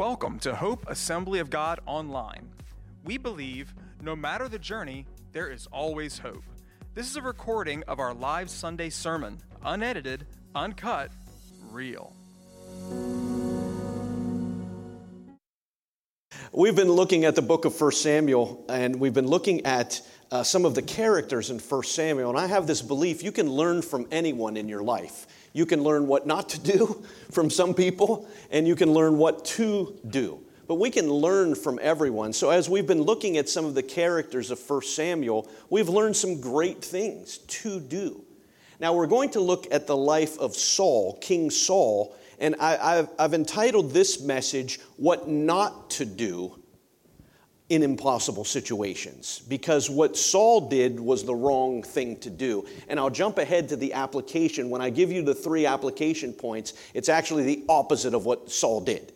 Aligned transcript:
Welcome 0.00 0.38
to 0.38 0.54
Hope 0.54 0.86
Assembly 0.88 1.40
of 1.40 1.50
God 1.50 1.78
Online. 1.84 2.48
We 3.04 3.18
believe 3.18 3.74
no 4.00 4.16
matter 4.16 4.48
the 4.48 4.58
journey, 4.58 5.04
there 5.32 5.50
is 5.50 5.66
always 5.66 6.18
hope. 6.18 6.42
This 6.94 7.10
is 7.10 7.16
a 7.16 7.20
recording 7.20 7.84
of 7.86 8.00
our 8.00 8.14
live 8.14 8.48
Sunday 8.48 8.88
sermon, 8.88 9.36
unedited, 9.62 10.24
uncut, 10.54 11.10
real. 11.70 12.14
We've 16.50 16.74
been 16.74 16.90
looking 16.90 17.26
at 17.26 17.34
the 17.36 17.42
book 17.42 17.66
of 17.66 17.78
1 17.78 17.92
Samuel, 17.92 18.64
and 18.70 18.98
we've 18.98 19.12
been 19.12 19.28
looking 19.28 19.66
at 19.66 20.00
uh, 20.30 20.42
some 20.42 20.64
of 20.64 20.74
the 20.74 20.80
characters 20.80 21.50
in 21.50 21.58
1 21.58 21.82
Samuel. 21.82 22.30
And 22.30 22.38
I 22.38 22.46
have 22.46 22.66
this 22.66 22.80
belief 22.80 23.22
you 23.22 23.32
can 23.32 23.50
learn 23.50 23.82
from 23.82 24.06
anyone 24.10 24.56
in 24.56 24.66
your 24.66 24.82
life. 24.82 25.26
You 25.52 25.66
can 25.66 25.82
learn 25.82 26.06
what 26.06 26.26
not 26.26 26.48
to 26.50 26.60
do 26.60 27.04
from 27.30 27.50
some 27.50 27.74
people, 27.74 28.28
and 28.50 28.66
you 28.66 28.76
can 28.76 28.92
learn 28.92 29.18
what 29.18 29.44
to 29.46 29.98
do. 30.08 30.40
But 30.68 30.76
we 30.76 30.90
can 30.90 31.10
learn 31.10 31.56
from 31.56 31.80
everyone. 31.82 32.32
So, 32.32 32.50
as 32.50 32.68
we've 32.68 32.86
been 32.86 33.02
looking 33.02 33.36
at 33.36 33.48
some 33.48 33.64
of 33.64 33.74
the 33.74 33.82
characters 33.82 34.52
of 34.52 34.60
1 34.60 34.82
Samuel, 34.82 35.48
we've 35.68 35.88
learned 35.88 36.16
some 36.16 36.40
great 36.40 36.84
things 36.84 37.38
to 37.38 37.80
do. 37.80 38.24
Now, 38.78 38.92
we're 38.92 39.08
going 39.08 39.30
to 39.30 39.40
look 39.40 39.66
at 39.72 39.88
the 39.88 39.96
life 39.96 40.38
of 40.38 40.54
Saul, 40.54 41.18
King 41.20 41.50
Saul, 41.50 42.16
and 42.38 42.54
I, 42.60 43.06
have 43.18 43.34
entitled 43.34 43.90
this 43.90 44.22
message, 44.22 44.78
What 44.96 45.28
Not 45.28 45.90
to 45.90 46.04
Do 46.04 46.59
in 47.70 47.84
impossible 47.84 48.44
situations 48.44 49.42
because 49.48 49.88
what 49.88 50.16
Saul 50.16 50.68
did 50.68 50.98
was 50.98 51.24
the 51.24 51.34
wrong 51.34 51.84
thing 51.84 52.16
to 52.18 52.28
do. 52.28 52.66
And 52.88 52.98
I'll 52.98 53.10
jump 53.10 53.38
ahead 53.38 53.68
to 53.68 53.76
the 53.76 53.92
application. 53.92 54.68
When 54.68 54.82
I 54.82 54.90
give 54.90 55.12
you 55.12 55.22
the 55.22 55.36
three 55.36 55.66
application 55.66 56.32
points, 56.32 56.74
it's 56.94 57.08
actually 57.08 57.44
the 57.44 57.64
opposite 57.68 58.12
of 58.12 58.26
what 58.26 58.50
Saul 58.50 58.80
did. 58.80 59.12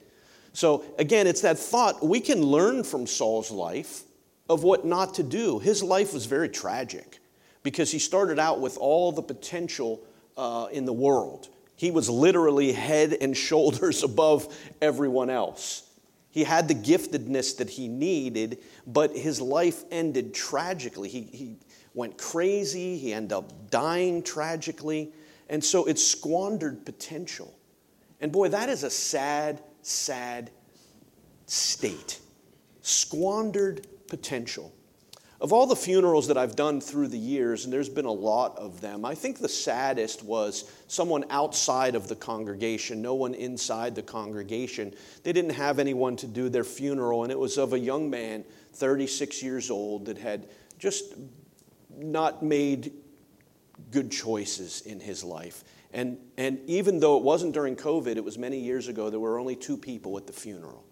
So 0.52 0.84
again, 1.00 1.26
it's 1.26 1.40
that 1.40 1.58
thought 1.58 2.06
we 2.06 2.20
can 2.20 2.40
learn 2.40 2.84
from 2.84 3.08
Saul's 3.08 3.50
life 3.50 4.04
of 4.48 4.62
what 4.62 4.84
not 4.86 5.14
to 5.14 5.24
do. 5.24 5.58
His 5.58 5.82
life 5.82 6.14
was 6.14 6.26
very 6.26 6.48
tragic 6.48 7.18
because 7.64 7.90
he 7.90 7.98
started 7.98 8.38
out 8.38 8.60
with 8.60 8.78
all 8.78 9.10
the 9.10 9.22
potential 9.22 10.00
uh, 10.36 10.68
in 10.70 10.84
the 10.84 10.92
world. 10.92 11.48
He 11.74 11.90
was 11.90 12.08
literally 12.08 12.70
head 12.70 13.16
and 13.20 13.36
shoulders 13.48 14.04
above 14.04 14.56
everyone 14.80 15.28
else. 15.28 15.90
He 16.34 16.42
had 16.42 16.66
the 16.66 16.74
giftedness 16.74 17.58
that 17.58 17.70
he 17.70 17.86
needed, 17.86 18.58
but 18.88 19.16
his 19.16 19.40
life 19.40 19.84
ended 19.92 20.34
tragically. 20.34 21.08
He, 21.08 21.22
he 21.22 21.58
went 21.94 22.18
crazy, 22.18 22.98
he 22.98 23.12
ended 23.12 23.34
up 23.34 23.70
dying 23.70 24.20
tragically, 24.20 25.12
and 25.48 25.62
so 25.62 25.84
it 25.84 25.96
squandered 25.96 26.84
potential. 26.84 27.56
And 28.20 28.32
boy, 28.32 28.48
that 28.48 28.68
is 28.68 28.82
a 28.82 28.90
sad, 28.90 29.62
sad 29.82 30.50
state. 31.46 32.18
Squandered 32.82 33.86
potential. 34.08 34.74
Of 35.40 35.52
all 35.52 35.66
the 35.66 35.76
funerals 35.76 36.28
that 36.28 36.38
I've 36.38 36.54
done 36.54 36.80
through 36.80 37.08
the 37.08 37.18
years, 37.18 37.64
and 37.64 37.72
there's 37.72 37.88
been 37.88 38.04
a 38.04 38.12
lot 38.12 38.56
of 38.56 38.80
them, 38.80 39.04
I 39.04 39.14
think 39.14 39.38
the 39.38 39.48
saddest 39.48 40.22
was 40.22 40.70
someone 40.86 41.24
outside 41.28 41.96
of 41.96 42.06
the 42.06 42.14
congregation, 42.14 43.02
no 43.02 43.14
one 43.14 43.34
inside 43.34 43.94
the 43.94 44.02
congregation. 44.02 44.94
They 45.24 45.32
didn't 45.32 45.54
have 45.54 45.78
anyone 45.78 46.16
to 46.16 46.28
do 46.28 46.48
their 46.48 46.64
funeral, 46.64 47.24
and 47.24 47.32
it 47.32 47.38
was 47.38 47.58
of 47.58 47.72
a 47.72 47.78
young 47.78 48.08
man, 48.08 48.44
36 48.74 49.42
years 49.42 49.70
old, 49.70 50.06
that 50.06 50.18
had 50.18 50.48
just 50.78 51.14
not 51.96 52.42
made 52.42 52.92
good 53.90 54.12
choices 54.12 54.82
in 54.82 55.00
his 55.00 55.24
life. 55.24 55.64
And, 55.92 56.18
and 56.36 56.60
even 56.66 57.00
though 57.00 57.16
it 57.16 57.24
wasn't 57.24 57.54
during 57.54 57.76
COVID, 57.76 58.16
it 58.16 58.24
was 58.24 58.38
many 58.38 58.58
years 58.58 58.86
ago, 58.88 59.10
there 59.10 59.20
were 59.20 59.38
only 59.38 59.56
two 59.56 59.76
people 59.76 60.16
at 60.16 60.26
the 60.26 60.32
funeral. 60.32 60.84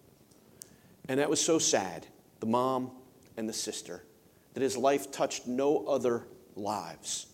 And 1.07 1.19
that 1.19 1.29
was 1.29 1.43
so 1.43 1.59
sad 1.59 2.07
the 2.39 2.45
mom 2.45 2.91
and 3.37 3.47
the 3.47 3.53
sister 3.53 4.03
that 4.53 4.61
his 4.61 4.77
life 4.77 5.11
touched 5.11 5.47
no 5.47 5.85
other 5.85 6.27
lives. 6.55 7.27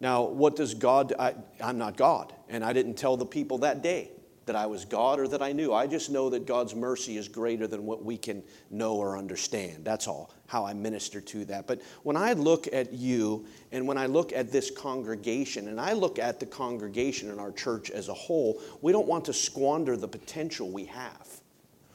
Now, 0.00 0.24
what 0.24 0.56
does 0.56 0.74
God, 0.74 1.14
I, 1.18 1.34
I'm 1.62 1.78
not 1.78 1.96
God, 1.96 2.32
and 2.48 2.64
I 2.64 2.72
didn't 2.72 2.94
tell 2.94 3.16
the 3.16 3.26
people 3.26 3.58
that 3.58 3.82
day 3.82 4.10
that 4.46 4.56
I 4.56 4.66
was 4.66 4.84
God 4.84 5.18
or 5.18 5.28
that 5.28 5.42
I 5.42 5.52
knew. 5.52 5.72
I 5.72 5.86
just 5.86 6.10
know 6.10 6.30
that 6.30 6.46
God's 6.46 6.74
mercy 6.74 7.16
is 7.16 7.28
greater 7.28 7.66
than 7.66 7.86
what 7.86 8.04
we 8.04 8.16
can 8.16 8.42
know 8.70 8.96
or 8.96 9.16
understand. 9.16 9.84
That's 9.84 10.06
all, 10.06 10.34
how 10.46 10.66
I 10.66 10.74
minister 10.74 11.20
to 11.20 11.44
that. 11.46 11.66
But 11.66 11.80
when 12.02 12.16
I 12.16 12.34
look 12.34 12.68
at 12.72 12.92
you 12.92 13.46
and 13.72 13.86
when 13.86 13.96
I 13.96 14.06
look 14.06 14.32
at 14.32 14.52
this 14.52 14.70
congregation 14.70 15.68
and 15.68 15.80
I 15.80 15.92
look 15.92 16.18
at 16.18 16.40
the 16.40 16.46
congregation 16.46 17.30
in 17.30 17.38
our 17.38 17.52
church 17.52 17.90
as 17.90 18.08
a 18.08 18.14
whole, 18.14 18.60
we 18.82 18.92
don't 18.92 19.06
want 19.06 19.24
to 19.26 19.32
squander 19.32 19.96
the 19.96 20.08
potential 20.08 20.70
we 20.70 20.84
have. 20.86 21.28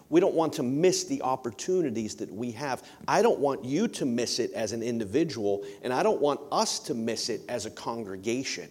We 0.09 0.19
don't 0.19 0.33
want 0.33 0.53
to 0.53 0.63
miss 0.63 1.03
the 1.03 1.21
opportunities 1.21 2.15
that 2.15 2.33
we 2.33 2.51
have. 2.51 2.83
I 3.07 3.21
don't 3.21 3.39
want 3.39 3.63
you 3.63 3.87
to 3.89 4.05
miss 4.05 4.39
it 4.39 4.51
as 4.53 4.71
an 4.71 4.81
individual, 4.81 5.63
and 5.83 5.93
I 5.93 6.01
don't 6.01 6.19
want 6.19 6.41
us 6.51 6.79
to 6.81 6.95
miss 6.95 7.29
it 7.29 7.41
as 7.47 7.65
a 7.65 7.71
congregation. 7.71 8.69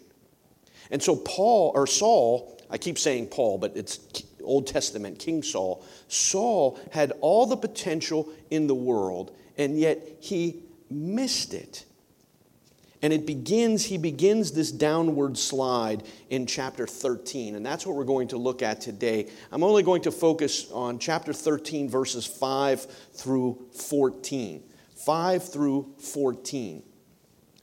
And 0.91 1.03
so, 1.03 1.15
Paul, 1.15 1.73
or 1.75 1.87
Saul, 1.87 2.61
I 2.71 2.79
keep 2.79 2.99
saying 2.99 3.29
Paul, 3.29 3.59
but 3.59 3.77
it's 3.77 4.25
Old 4.43 4.67
Testament, 4.67 5.19
King 5.19 5.43
Saul. 5.43 5.85
Saul 6.09 6.79
had 6.91 7.13
all 7.21 7.47
the 7.47 7.57
potential 7.57 8.29
in 8.51 8.67
the 8.67 8.75
world, 8.75 9.37
and 9.57 9.79
yet 9.79 10.01
he 10.21 10.63
missed 10.91 11.55
it. 11.55 11.85
And 13.01 13.13
it 13.13 13.27
begins, 13.27 13.85
he 13.85 13.97
begins 13.97 14.53
this 14.53 14.73
downward 14.73 15.39
slide 15.39 16.03
in 16.31 16.47
chapter 16.47 16.87
13. 16.87 17.55
And 17.55 17.65
that's 17.65 17.87
what 17.87 17.95
we're 17.95 18.05
going 18.05 18.29
to 18.29 18.37
look 18.37 18.61
at 18.61 18.81
today. 18.81 19.29
I'm 19.53 19.63
only 19.63 19.85
going 19.85 20.03
to 20.03 20.11
focus 20.11 20.71
on 20.73 20.99
chapter 20.99 21.33
13, 21.33 21.89
verses 21.89 22.27
5 22.27 22.85
through 23.13 23.67
14. 23.73 24.65
5 24.97 25.53
through 25.53 25.95
14. 25.99 26.83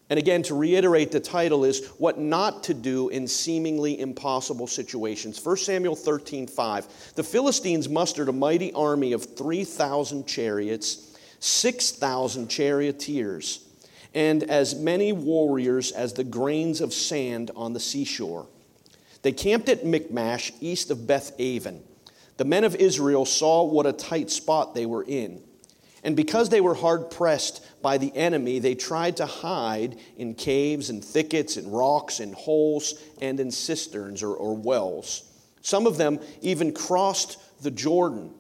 And 0.09 0.19
again, 0.19 0.43
to 0.43 0.55
reiterate, 0.55 1.11
the 1.11 1.19
title 1.19 1.65
is 1.65 1.87
What 1.97 2.17
Not 2.17 2.63
to 2.65 2.73
Do 2.73 3.09
in 3.09 3.27
Seemingly 3.27 3.99
Impossible 3.99 4.67
Situations. 4.67 5.43
1 5.43 5.57
Samuel 5.57 5.95
13, 5.95 6.47
5. 6.47 7.13
The 7.15 7.23
Philistines 7.23 7.89
mustered 7.89 8.29
a 8.29 8.33
mighty 8.33 8.71
army 8.71 9.13
of 9.13 9.35
3,000 9.35 10.25
chariots, 10.27 11.17
6,000 11.39 12.47
charioteers 12.47 13.64
and 14.15 14.43
as 14.43 14.73
many 14.73 15.11
warriors 15.11 15.91
as 15.91 16.13
the 16.13 16.23
grains 16.23 16.79
of 16.79 16.93
sand 16.93 17.51
on 17.55 17.73
the 17.73 17.79
seashore. 17.79 18.47
They 19.21 19.33
camped 19.33 19.67
at 19.67 19.85
Michmash, 19.85 20.53
east 20.61 20.89
of 20.89 21.05
Beth 21.05 21.33
Aven. 21.39 21.83
The 22.37 22.45
men 22.45 22.63
of 22.63 22.75
Israel 22.75 23.25
saw 23.25 23.63
what 23.63 23.85
a 23.85 23.93
tight 23.93 24.31
spot 24.31 24.73
they 24.73 24.85
were 24.85 25.03
in. 25.03 25.43
And 26.03 26.15
because 26.15 26.49
they 26.49 26.61
were 26.61 26.75
hard 26.75 27.11
pressed 27.11 27.65
by 27.81 27.97
the 27.97 28.15
enemy, 28.15 28.59
they 28.59 28.75
tried 28.75 29.17
to 29.17 29.25
hide 29.25 29.97
in 30.17 30.35
caves 30.35 30.89
and 30.89 31.03
thickets 31.03 31.57
and 31.57 31.73
rocks 31.73 32.19
and 32.19 32.33
holes 32.35 32.93
and 33.19 33.39
in 33.39 33.51
cisterns 33.51 34.21
or, 34.21 34.33
or 34.33 34.55
wells. 34.55 35.23
Some 35.61 35.87
of 35.87 35.97
them 35.97 36.19
even 36.41 36.73
crossed 36.73 37.39
the 37.63 37.71
Jordan 37.71 38.33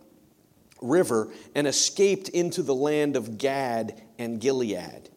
River 0.79 1.29
and 1.55 1.65
escaped 1.65 2.29
into 2.29 2.61
the 2.61 2.75
land 2.75 3.15
of 3.15 3.39
Gad 3.39 3.99
and 4.19 4.39
Gilead. 4.39 5.09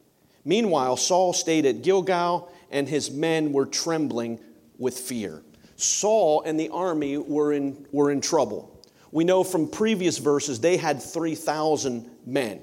Meanwhile, 0.48 0.96
Saul 0.96 1.34
stayed 1.34 1.66
at 1.66 1.82
Gilgal, 1.82 2.50
and 2.70 2.88
his 2.88 3.10
men 3.10 3.52
were 3.52 3.66
trembling 3.66 4.40
with 4.78 4.98
fear. 4.98 5.42
Saul 5.76 6.40
and 6.40 6.58
the 6.58 6.70
army 6.70 7.18
were 7.18 7.52
in, 7.52 7.86
were 7.92 8.10
in 8.10 8.22
trouble. 8.22 8.74
We 9.12 9.24
know 9.24 9.44
from 9.44 9.68
previous 9.68 10.16
verses 10.16 10.58
they 10.58 10.78
had 10.78 11.02
3,000 11.02 12.10
men. 12.24 12.62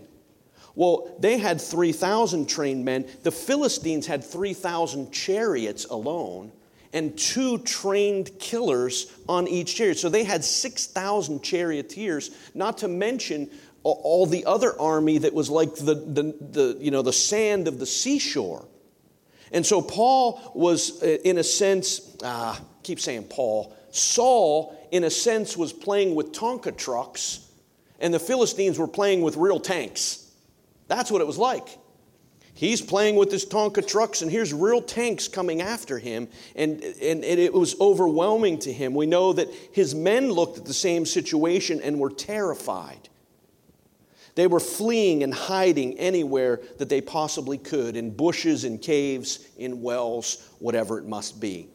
Well, 0.73 1.15
they 1.19 1.37
had 1.37 1.61
3,000 1.61 2.47
trained 2.49 2.83
men. 2.83 3.05
The 3.21 3.31
Philistines 3.31 4.07
had 4.07 4.23
3,000 4.23 5.11
chariots 5.11 5.85
alone 5.85 6.51
and 6.91 7.15
two 7.15 7.59
trained 7.59 8.31
killers 8.39 9.13
on 9.29 9.47
each 9.47 9.75
chariot. 9.75 9.99
So 9.99 10.09
they 10.09 10.23
had 10.23 10.43
6,000 10.43 11.43
charioteers, 11.43 12.31
not 12.55 12.79
to 12.79 12.87
mention 12.87 13.51
all 13.91 14.25
the 14.25 14.45
other 14.45 14.79
army 14.79 15.19
that 15.19 15.33
was 15.33 15.49
like 15.49 15.75
the, 15.75 15.93
the, 15.93 16.35
the, 16.41 16.77
you 16.79 16.91
know, 16.91 17.01
the 17.01 17.13
sand 17.13 17.67
of 17.67 17.79
the 17.79 17.85
seashore. 17.85 18.65
And 19.51 19.65
so 19.65 19.81
Paul 19.81 20.51
was, 20.55 21.03
uh, 21.03 21.17
in 21.23 21.37
a 21.37 21.43
sense, 21.43 22.17
ah, 22.23 22.59
keep 22.83 22.99
saying 22.99 23.25
Paul, 23.25 23.75
Saul, 23.91 24.75
in 24.91 25.03
a 25.03 25.09
sense, 25.09 25.55
was 25.55 25.71
playing 25.71 26.15
with 26.15 26.31
Tonka 26.31 26.75
trucks, 26.75 27.47
and 27.99 28.13
the 28.13 28.19
Philistines 28.19 28.79
were 28.79 28.87
playing 28.87 29.21
with 29.21 29.37
real 29.37 29.59
tanks. 29.59 30.31
That's 30.87 31.11
what 31.11 31.21
it 31.21 31.27
was 31.27 31.37
like. 31.37 31.67
He's 32.55 32.81
playing 32.81 33.17
with 33.17 33.31
his 33.31 33.45
Tonka 33.45 33.85
trucks, 33.85 34.21
and 34.21 34.31
here's 34.31 34.53
real 34.53 34.81
tanks 34.81 35.27
coming 35.27 35.61
after 35.61 35.99
him, 35.99 36.27
and, 36.55 36.81
and, 36.81 37.23
and, 37.23 37.39
it 37.39 37.53
was 37.53 37.79
overwhelming 37.81 38.59
to 38.59 38.71
him. 38.71 38.95
We 38.95 39.05
know 39.05 39.33
that 39.33 39.49
his 39.73 39.93
men 39.93 40.31
looked 40.31 40.57
at 40.57 40.65
the 40.65 40.73
same 40.73 41.05
situation 41.05 41.81
and 41.81 41.99
were 41.99 42.09
terrified. 42.09 43.09
They 44.35 44.47
were 44.47 44.59
fleeing 44.59 45.23
and 45.23 45.33
hiding 45.33 45.97
anywhere 45.97 46.61
that 46.77 46.89
they 46.89 47.01
possibly 47.01 47.57
could 47.57 47.95
in 47.95 48.11
bushes, 48.11 48.65
in 48.65 48.77
caves, 48.77 49.47
in 49.57 49.81
wells, 49.81 50.49
whatever 50.59 50.99
it 50.99 51.05
must 51.05 51.39
be. 51.39 51.69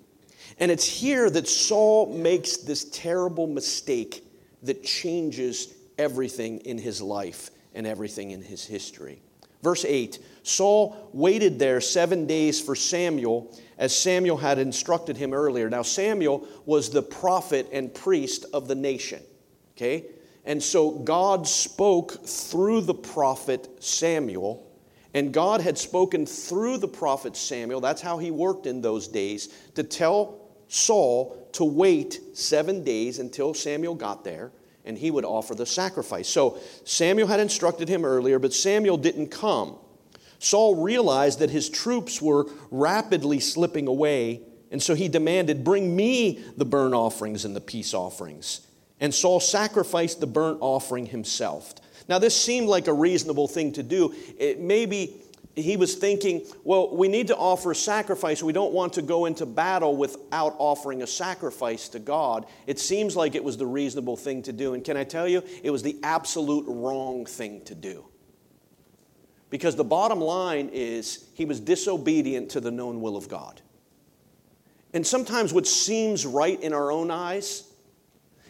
And 0.59 0.71
it's 0.71 0.85
here 0.85 1.31
that 1.31 1.49
Saul 1.49 2.15
makes 2.15 2.59
this 2.59 2.85
terrible 2.85 3.47
mistake 3.47 4.25
that 4.62 4.85
changes 4.85 5.75
everything 5.99 6.59
in 6.61 6.77
his 6.77 7.01
life 7.01 7.51
and 7.75 7.87
everything 7.87 8.33
in 8.33 8.43
his 8.43 8.65
history. 8.65 9.23
Verse 9.62 9.85
8 9.85 10.19
Saul 10.43 11.11
waited 11.12 11.59
there 11.59 11.81
seven 11.81 12.27
days 12.27 12.61
for 12.61 12.75
Samuel, 12.75 13.57
as 13.79 13.97
Samuel 13.97 14.37
had 14.37 14.59
instructed 14.59 15.17
him 15.17 15.33
earlier. 15.33 15.71
Now, 15.71 15.83
Samuel 15.83 16.47
was 16.67 16.91
the 16.91 17.03
prophet 17.03 17.69
and 17.73 17.93
priest 17.95 18.47
of 18.53 18.69
the 18.69 18.75
nation. 18.75 19.23
Okay? 19.77 20.07
And 20.45 20.63
so 20.63 20.91
God 20.91 21.47
spoke 21.47 22.27
through 22.27 22.83
the 22.83 22.95
prophet 22.95 23.69
Samuel, 23.83 24.67
and 25.13 25.33
God 25.33 25.61
had 25.61 25.77
spoken 25.77 26.25
through 26.25 26.79
the 26.79 26.89
prophet 26.89 27.37
Samuel. 27.37 27.81
That's 27.81 28.01
how 28.01 28.19
he 28.19 28.31
worked 28.31 28.67
in 28.67 28.81
those 28.81 29.09
days 29.09 29.49
to 29.75 29.83
tell 29.83 30.41
Saul 30.69 31.49
to 31.53 31.65
wait 31.65 32.21
seven 32.33 32.85
days 32.85 33.19
until 33.19 33.55
Samuel 33.55 33.95
got 33.95 34.25
there 34.25 34.53
and 34.85 34.97
he 34.97 35.11
would 35.11 35.25
offer 35.25 35.55
the 35.55 35.67
sacrifice. 35.67 36.29
So 36.29 36.59
Samuel 36.85 37.29
had 37.29 37.41
instructed 37.41 37.89
him 37.89 38.05
earlier, 38.05 38.39
but 38.39 38.55
Samuel 38.55 38.97
didn't 38.97 39.29
come. 39.29 39.77
Saul 40.39 40.77
realized 40.77 41.41
that 41.41 41.51
his 41.51 41.69
troops 41.69 42.23
were 42.23 42.47
rapidly 42.71 43.41
slipping 43.41 43.87
away, 43.87 44.41
and 44.71 44.83
so 44.83 44.95
he 44.95 45.09
demanded, 45.09 45.65
Bring 45.65 45.95
me 45.95 46.43
the 46.57 46.65
burnt 46.65 46.95
offerings 46.95 47.45
and 47.45 47.55
the 47.55 47.61
peace 47.61 47.93
offerings. 47.93 48.67
And 49.00 49.14
Saul 49.14 49.41
sacrificed 49.41 50.20
the 50.20 50.26
burnt 50.26 50.58
offering 50.61 51.06
himself. 51.06 51.75
Now, 52.08 52.19
this 52.19 52.38
seemed 52.38 52.69
like 52.69 52.87
a 52.87 52.93
reasonable 52.93 53.49
thing 53.49 53.73
to 53.73 53.82
do. 53.82 54.14
It 54.38 54.61
maybe 54.61 55.23
he 55.56 55.76
was 55.76 55.94
thinking, 55.97 56.47
well, 56.64 56.94
we 56.94 57.08
need 57.08 57.29
to 57.29 57.37
offer 57.37 57.73
a 57.73 57.75
sacrifice. 57.75 58.43
We 58.43 58.52
don't 58.52 58.73
want 58.73 58.93
to 58.94 59.02
go 59.02 59.26
into 59.26 59.47
battle 59.47 59.97
without 59.97 60.55
offering 60.58 61.02
a 61.02 61.06
sacrifice 61.06 61.88
to 61.91 61.99
God. 61.99 62.47
It 62.67 62.79
seems 62.79 63.17
like 63.17 63.35
it 63.35 63.43
was 63.43 63.56
the 63.56 63.67
reasonable 63.67 64.17
thing 64.17 64.43
to 64.43 64.52
do. 64.52 64.75
And 64.75 64.85
can 64.85 64.97
I 64.97 65.05
tell 65.05 65.26
you, 65.26 65.43
it 65.62 65.70
was 65.70 65.82
the 65.82 65.99
absolute 66.02 66.67
wrong 66.69 67.26
thing 67.26 67.62
to 67.64 67.75
do. 67.75 68.05
Because 69.50 69.75
the 69.75 69.85
bottom 69.85 70.20
line 70.20 70.70
is, 70.73 71.26
he 71.35 71.44
was 71.44 71.58
disobedient 71.58 72.50
to 72.50 72.61
the 72.61 72.70
known 72.70 73.00
will 73.00 73.17
of 73.17 73.29
God. 73.29 73.61
And 74.93 75.05
sometimes 75.05 75.52
what 75.52 75.67
seems 75.67 76.25
right 76.25 76.61
in 76.61 76.73
our 76.73 76.93
own 76.93 77.11
eyes 77.11 77.70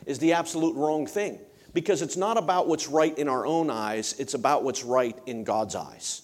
is 0.07 0.19
the 0.19 0.33
absolute 0.33 0.77
wrong 0.77 1.07
thing. 1.07 1.39
Because 1.73 2.03
it's 2.03 2.17
not 2.17 2.37
about 2.37 2.67
what's 2.67 2.89
right 2.89 3.17
in 3.17 3.29
our 3.29 3.47
own 3.47 3.71
eyes, 3.71 4.15
it's 4.19 4.35
about 4.35 4.65
what's 4.65 4.85
right 4.85 5.17
in 5.27 5.45
God's 5.45 5.75
eyes. 5.77 6.23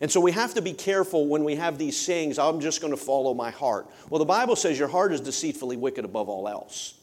And 0.00 0.10
so 0.10 0.20
we 0.20 0.32
have 0.32 0.54
to 0.54 0.62
be 0.62 0.72
careful 0.72 1.26
when 1.28 1.44
we 1.44 1.54
have 1.54 1.78
these 1.78 1.96
sayings, 1.96 2.38
I'm 2.38 2.60
just 2.60 2.80
going 2.80 2.92
to 2.92 2.96
follow 2.96 3.32
my 3.32 3.50
heart. 3.50 3.88
Well, 4.10 4.18
the 4.18 4.24
Bible 4.24 4.56
says 4.56 4.78
your 4.78 4.88
heart 4.88 5.12
is 5.12 5.20
deceitfully 5.20 5.76
wicked 5.76 6.04
above 6.04 6.28
all 6.28 6.48
else. 6.48 6.94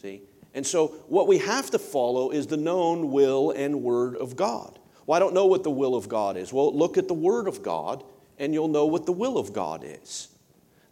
See? 0.00 0.22
And 0.54 0.66
so 0.66 0.88
what 1.08 1.26
we 1.26 1.38
have 1.38 1.70
to 1.70 1.78
follow 1.78 2.30
is 2.30 2.46
the 2.46 2.56
known 2.56 3.10
will 3.10 3.50
and 3.50 3.82
word 3.82 4.16
of 4.16 4.36
God. 4.36 4.78
Well, 5.06 5.16
I 5.16 5.20
don't 5.20 5.34
know 5.34 5.46
what 5.46 5.62
the 5.64 5.70
will 5.70 5.94
of 5.94 6.08
God 6.08 6.36
is. 6.36 6.52
Well, 6.52 6.74
look 6.74 6.96
at 6.96 7.08
the 7.08 7.14
word 7.14 7.48
of 7.48 7.62
God 7.62 8.04
and 8.38 8.54
you'll 8.54 8.68
know 8.68 8.86
what 8.86 9.04
the 9.06 9.12
will 9.12 9.36
of 9.36 9.52
God 9.52 9.82
is. 9.84 10.28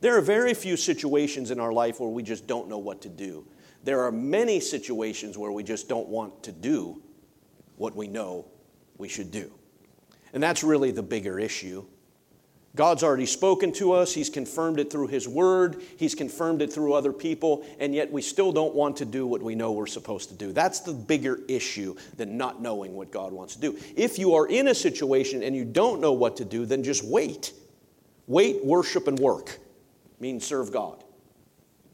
There 0.00 0.16
are 0.16 0.20
very 0.20 0.54
few 0.54 0.76
situations 0.76 1.50
in 1.50 1.58
our 1.58 1.72
life 1.72 2.00
where 2.00 2.10
we 2.10 2.22
just 2.22 2.46
don't 2.46 2.69
know 2.69 2.78
what 2.78 3.02
to 3.02 3.08
do. 3.08 3.46
There 3.82 4.02
are 4.02 4.12
many 4.12 4.60
situations 4.60 5.38
where 5.38 5.52
we 5.52 5.62
just 5.62 5.88
don't 5.88 6.08
want 6.08 6.43
to 6.43 6.52
do 6.52 7.02
what 7.76 7.94
we 7.94 8.08
know 8.08 8.46
we 8.98 9.08
should 9.08 9.31
do. 9.31 9.52
And 10.32 10.43
that's 10.43 10.62
really 10.62 10.90
the 10.90 11.02
bigger 11.02 11.38
issue. 11.38 11.84
God's 12.75 13.02
already 13.02 13.25
spoken 13.25 13.72
to 13.75 13.93
us, 13.93 14.12
He's 14.12 14.28
confirmed 14.28 14.78
it 14.81 14.90
through 14.90 15.06
His 15.06 15.26
Word, 15.26 15.82
He's 15.96 16.14
confirmed 16.14 16.60
it 16.60 16.70
through 16.70 16.93
other 16.93 17.12
people, 17.12 17.64
and 17.78 17.94
yet 17.94 18.12
we 18.12 18.20
still 18.20 18.52
don't 18.52 18.75
want 18.75 18.98
to 18.98 19.06
do 19.06 19.26
what 19.26 19.40
we 19.40 19.54
know 19.54 19.72
we're 19.72 19.87
supposed 19.87 20.28
to 20.28 20.34
do. 20.34 20.52
That's 20.52 20.81
the 20.81 20.93
bigger 20.93 21.40
issue 21.48 21.96
than 22.19 22.37
not 22.37 22.60
knowing 22.60 22.94
what 22.94 23.10
God 23.10 23.32
wants 23.32 23.54
to 23.54 23.60
do. 23.62 23.78
If 23.96 24.19
you 24.19 24.34
are 24.34 24.46
in 24.46 24.69
a 24.69 24.75
situation 24.75 25.43
and 25.43 25.56
you 25.56 25.64
don't 25.64 26.02
know 26.02 26.12
what 26.12 26.37
to 26.37 26.44
do, 26.44 26.66
then 26.66 26.82
just 26.82 27.02
wait. 27.02 27.54
Wait, 28.26 28.62
worship, 28.62 29.08
and 29.08 29.19
work 29.19 29.58
means 30.21 30.47
serve 30.47 30.73
God. 30.73 31.03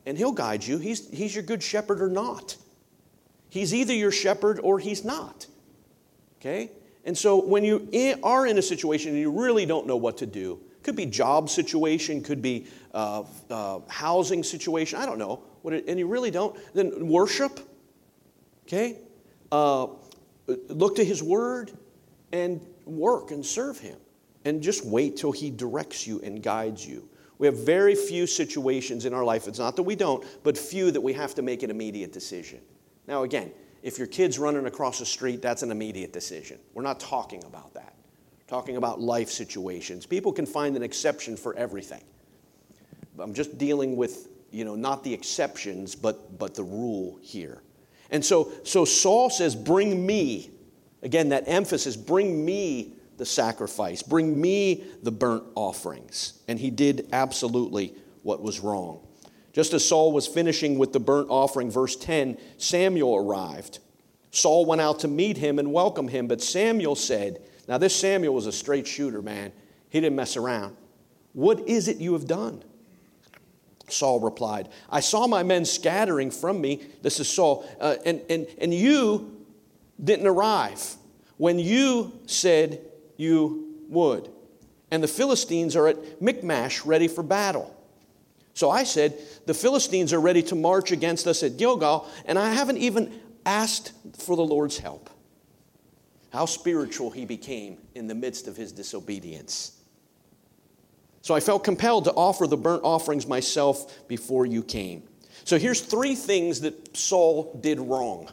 And 0.07 0.19
He'll 0.19 0.33
guide 0.33 0.65
you. 0.65 0.79
He's, 0.79 1.09
he's 1.11 1.35
your 1.35 1.45
good 1.45 1.63
shepherd 1.63 2.03
or 2.03 2.09
not. 2.09 2.57
He's 3.49 3.75
either 3.75 3.95
your 3.95 4.13
shepherd 4.13 4.61
or 4.63 4.79
He's 4.79 5.05
not. 5.05 5.47
Okay? 6.41 6.73
And 7.05 7.17
so 7.17 7.45
when 7.45 7.65
you 7.65 7.89
are 8.23 8.47
in 8.47 8.59
a 8.59 8.63
situation 8.63 9.11
and 9.11 9.21
you 9.21 9.31
really 9.31 9.67
don't 9.67 9.87
know 9.87 9.97
what 9.97 10.19
to 10.19 10.27
do, 10.27 10.61
could 10.83 10.97
be 10.97 11.07
job 11.07 11.49
situation, 11.49 12.23
could 12.23 12.43
be 12.43 12.67
uh, 12.93 13.25
uh, 13.51 13.81
housing 13.89 14.43
situation, 14.43 14.99
I 14.99 15.07
don't 15.07 15.19
know, 15.19 15.43
it, 15.65 15.85
and 15.87 15.99
you 15.99 16.09
really 16.09 16.31
don't, 16.31 16.57
then 16.75 17.09
worship, 17.09 17.61
okay? 18.67 18.99
Uh, 19.51 19.89
look 20.47 20.97
to 20.97 21.05
His 21.05 21.23
Word 21.23 21.71
and 22.33 22.61
work 22.85 23.31
and 23.31 23.45
serve 23.45 23.79
Him. 23.79 23.97
And 24.45 24.61
just 24.61 24.85
wait 24.85 25.17
till 25.17 25.31
He 25.31 25.51
directs 25.51 26.07
you 26.07 26.21
and 26.21 26.43
guides 26.43 26.87
you. 26.87 27.09
We 27.43 27.47
have 27.47 27.59
very 27.59 27.97
few 27.97 28.29
situations 28.29 29.05
in 29.05 29.13
our 29.13 29.25
life, 29.25 29.49
it's 29.49 29.59
not 29.59 29.75
that 29.75 29.83
we 29.83 29.97
don't, 29.97 30.25
but 30.45 30.57
few 30.57 30.93
that 30.93 31.01
we 31.01 31.13
have 31.15 31.35
to 31.35 31.43
make 31.43 31.65
an 31.65 31.73
immediate 31.73 32.13
decision. 32.13 32.61
Now, 33.09 33.25
again, 33.25 33.51
if 33.83 33.99
your 33.99 34.07
kid's 34.07 34.39
running 34.39 34.67
across 34.67 35.01
the 35.01 35.05
street, 35.05 35.43
that's 35.43 35.65
an 35.65 35.73
immediate 35.73 36.13
decision. 36.13 36.61
We're 36.73 36.85
not 36.85 37.01
talking 37.01 37.43
about 37.43 37.75
that. 37.75 37.97
We're 38.39 38.47
talking 38.47 38.77
about 38.77 39.01
life 39.01 39.29
situations. 39.29 40.07
People 40.07 40.33
can 40.33 40.47
find 40.47 40.77
an 40.77 40.85
exception 40.85 41.37
for 41.37 41.53
everything. 41.57 42.05
I'm 43.19 43.35
just 43.35 43.59
dealing 43.59 43.97
with, 43.97 44.29
you 44.53 44.65
know, 44.65 44.77
not 44.77 45.03
the 45.03 45.13
exceptions, 45.13 45.97
but, 45.97 46.39
but 46.39 46.55
the 46.55 46.63
rule 46.63 47.19
here. 47.23 47.61
And 48.11 48.25
so, 48.25 48.53
so 48.63 48.85
Saul 48.85 49.31
says, 49.31 49.57
Bring 49.57 50.07
me, 50.07 50.53
again, 51.03 51.31
that 51.31 51.43
emphasis, 51.49 51.97
bring 51.97 52.45
me 52.45 52.95
the 53.23 53.27
sacrifice, 53.27 54.03
bring 54.03 54.41
me 54.41 54.83
the 55.05 55.13
burnt 55.13 55.45
offerings. 55.55 56.41
And 56.49 56.59
he 56.59 56.71
did 56.71 57.07
absolutely 57.13 57.95
what 58.25 58.43
was 58.43 58.59
wrong. 58.59 58.99
Just 59.53 59.75
as 59.75 59.87
Saul 59.87 60.11
was 60.11 60.27
finishing 60.27 60.77
with 60.77 60.93
the 60.93 60.99
burnt 60.99 61.29
offering, 61.31 61.71
verse 61.71 61.95
10, 61.95 62.37
Samuel 62.59 63.15
arrived. 63.15 63.79
Saul 64.33 64.67
went 64.67 64.81
out 64.81 64.99
to 65.01 65.09
meet 65.09 65.37
him 65.37 65.61
and 65.61 65.73
welcome 65.73 66.09
him, 66.09 66.27
but 66.27 66.43
Samuel 66.43 66.97
said, 66.97 67.41
Now, 67.69 67.79
this 67.79 67.95
Samuel 67.95 68.35
was 68.35 68.49
a 68.49 68.53
straight 68.53 68.89
shooter, 68.89 69.23
man. 69.23 69.53
He 69.89 70.01
didn't 70.01 70.17
mess 70.17 70.37
around. 70.37 70.77
What 71.33 71.69
is 71.69 71.87
it 71.87 71.99
you 71.99 72.15
have 72.15 72.27
done? 72.27 72.65
Saul 73.89 74.19
replied, 74.19 74.69
I 74.91 74.99
saw 74.99 75.29
my 75.29 75.45
men 75.45 75.65
scattering 75.65 76.33
from 76.33 76.61
me. 76.61 76.83
This 77.03 77.21
is 77.21 77.29
Saul. 77.29 77.65
Uh, 77.81 77.95
and, 78.05 78.21
and, 78.29 78.49
and 78.59 78.75
you 78.75 79.47
didn't 80.03 80.27
arrive 80.27 80.97
when 81.37 81.59
you 81.59 82.13
said 82.27 82.81
you 83.17 83.85
would. 83.89 84.31
And 84.91 85.03
the 85.03 85.09
Philistines 85.09 85.75
are 85.77 85.89
at 85.89 86.21
Michmash 86.21 86.85
ready 86.85 87.09
for 87.09 87.23
battle. 87.23 87.75
So 88.55 88.71
I 88.71 88.85
said, 88.85 89.19
The 89.47 89.55
Philistines 89.55 90.13
are 90.13 90.21
ready 90.21 90.43
to 90.45 90.55
march 90.55 90.93
against 90.93 91.27
us 91.27 91.43
at 91.43 91.57
Gilgal, 91.57 92.09
and 92.27 92.39
I 92.39 92.53
haven't 92.53 92.79
even 92.79 93.21
asked 93.47 93.93
for 94.19 94.37
the 94.37 94.45
Lord's 94.45 94.79
help. 94.79 95.11
How 96.33 96.47
spiritual 96.47 97.11
he 97.11 97.25
became 97.25 97.79
in 97.95 98.07
the 98.07 98.15
midst 98.15 98.49
of 98.49 98.57
his 98.57 98.73
disobedience. 98.73 99.79
So 101.23 101.35
I 101.35 101.41
felt 101.41 101.63
compelled 101.63 102.05
to 102.05 102.13
offer 102.13 102.47
the 102.47 102.57
burnt 102.57 102.83
offerings 102.85 103.27
myself 103.27 104.09
before 104.09 104.45
you 104.45 104.63
came. 104.63 105.05
So 105.45 105.59
here's 105.59 105.81
three 105.81 106.15
things 106.15 106.61
that 106.63 106.97
Saul 106.97 107.59
did 107.61 107.81
wrong. 107.81 108.31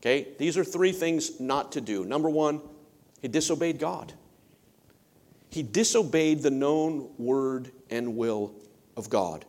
Okay? 0.00 0.28
These 0.38 0.56
are 0.56 0.64
three 0.64 0.92
things 0.92 1.40
not 1.40 1.72
to 1.72 1.80
do. 1.80 2.04
Number 2.04 2.30
one, 2.30 2.60
he 3.20 3.28
disobeyed 3.28 3.78
God. 3.78 4.12
He 5.50 5.62
disobeyed 5.62 6.42
the 6.42 6.50
known 6.50 7.10
word 7.18 7.72
and 7.90 8.16
will 8.16 8.54
of 8.96 9.08
God. 9.08 9.44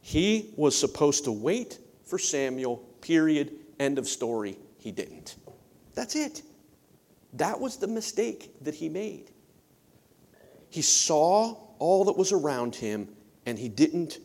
He 0.00 0.52
was 0.56 0.76
supposed 0.78 1.24
to 1.24 1.32
wait 1.32 1.78
for 2.04 2.18
Samuel, 2.18 2.78
period, 3.00 3.52
end 3.78 3.98
of 3.98 4.08
story. 4.08 4.58
He 4.78 4.90
didn't. 4.90 5.36
That's 5.94 6.16
it. 6.16 6.42
That 7.34 7.60
was 7.60 7.76
the 7.76 7.86
mistake 7.86 8.52
that 8.62 8.74
he 8.74 8.88
made. 8.88 9.30
He 10.68 10.82
saw 10.82 11.56
all 11.78 12.04
that 12.06 12.16
was 12.16 12.32
around 12.32 12.74
him 12.74 13.08
and 13.46 13.58
he 13.58 13.68
didn't 13.68 14.18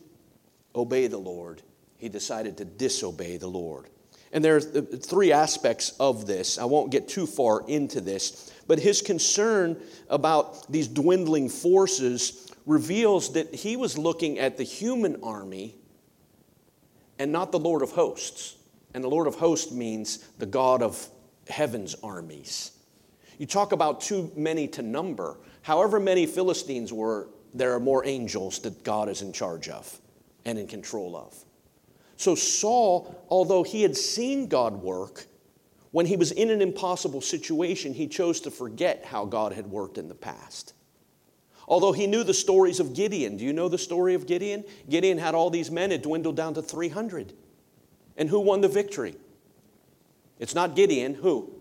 obey 0.74 1.06
the 1.06 1.18
Lord. 1.18 1.62
He 1.98 2.08
decided 2.08 2.56
to 2.58 2.64
disobey 2.64 3.36
the 3.36 3.48
Lord. 3.48 3.88
And 4.32 4.44
there 4.44 4.56
are 4.56 4.60
three 4.60 5.32
aspects 5.32 5.94
of 5.98 6.26
this. 6.26 6.58
I 6.58 6.64
won't 6.64 6.90
get 6.90 7.08
too 7.08 7.26
far 7.26 7.64
into 7.66 8.00
this, 8.00 8.52
but 8.66 8.78
his 8.78 9.00
concern 9.00 9.80
about 10.10 10.70
these 10.70 10.88
dwindling 10.88 11.48
forces 11.48 12.50
reveals 12.66 13.32
that 13.32 13.54
he 13.54 13.76
was 13.76 13.96
looking 13.96 14.38
at 14.38 14.58
the 14.58 14.64
human 14.64 15.22
army 15.22 15.74
and 17.18 17.32
not 17.32 17.50
the 17.52 17.58
Lord 17.58 17.82
of 17.82 17.92
hosts. 17.92 18.56
And 18.94 19.02
the 19.02 19.08
Lord 19.08 19.26
of 19.26 19.34
hosts 19.34 19.72
means 19.72 20.18
the 20.38 20.46
God 20.46 20.82
of 20.82 21.08
heaven's 21.48 21.94
armies. 22.02 22.72
You 23.38 23.46
talk 23.46 23.72
about 23.72 24.00
too 24.00 24.30
many 24.36 24.68
to 24.68 24.82
number. 24.82 25.38
However 25.62 25.98
many 26.00 26.26
Philistines 26.26 26.92
were, 26.92 27.28
there 27.54 27.72
are 27.72 27.80
more 27.80 28.04
angels 28.04 28.58
that 28.60 28.84
God 28.84 29.08
is 29.08 29.22
in 29.22 29.32
charge 29.32 29.68
of 29.68 30.00
and 30.44 30.58
in 30.58 30.66
control 30.66 31.16
of. 31.16 31.34
So, 32.18 32.34
Saul, 32.34 33.24
although 33.30 33.62
he 33.62 33.82
had 33.82 33.96
seen 33.96 34.48
God 34.48 34.82
work, 34.82 35.26
when 35.92 36.04
he 36.04 36.16
was 36.16 36.32
in 36.32 36.50
an 36.50 36.60
impossible 36.60 37.20
situation, 37.20 37.94
he 37.94 38.08
chose 38.08 38.40
to 38.40 38.50
forget 38.50 39.04
how 39.04 39.24
God 39.24 39.52
had 39.52 39.68
worked 39.68 39.98
in 39.98 40.08
the 40.08 40.16
past. 40.16 40.74
Although 41.68 41.92
he 41.92 42.08
knew 42.08 42.24
the 42.24 42.34
stories 42.34 42.80
of 42.80 42.92
Gideon. 42.92 43.36
Do 43.36 43.44
you 43.44 43.52
know 43.52 43.68
the 43.68 43.78
story 43.78 44.14
of 44.14 44.26
Gideon? 44.26 44.64
Gideon 44.88 45.16
had 45.16 45.36
all 45.36 45.48
these 45.48 45.70
men, 45.70 45.92
it 45.92 46.02
dwindled 46.02 46.34
down 46.34 46.54
to 46.54 46.62
300. 46.62 47.34
And 48.16 48.28
who 48.28 48.40
won 48.40 48.62
the 48.62 48.68
victory? 48.68 49.14
It's 50.40 50.56
not 50.56 50.74
Gideon. 50.74 51.14
Who? 51.14 51.52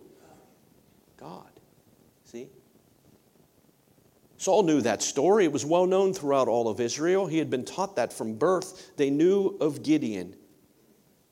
God. 1.17 1.51
See? 2.25 2.47
Saul 4.37 4.63
knew 4.63 4.81
that 4.81 5.03
story. 5.03 5.45
It 5.45 5.51
was 5.51 5.65
well 5.65 5.85
known 5.85 6.13
throughout 6.13 6.47
all 6.47 6.67
of 6.67 6.79
Israel. 6.79 7.27
He 7.27 7.37
had 7.37 7.51
been 7.51 7.65
taught 7.65 7.95
that 7.97 8.11
from 8.11 8.35
birth. 8.35 8.95
They 8.97 9.11
knew 9.11 9.57
of 9.61 9.83
Gideon. 9.83 10.35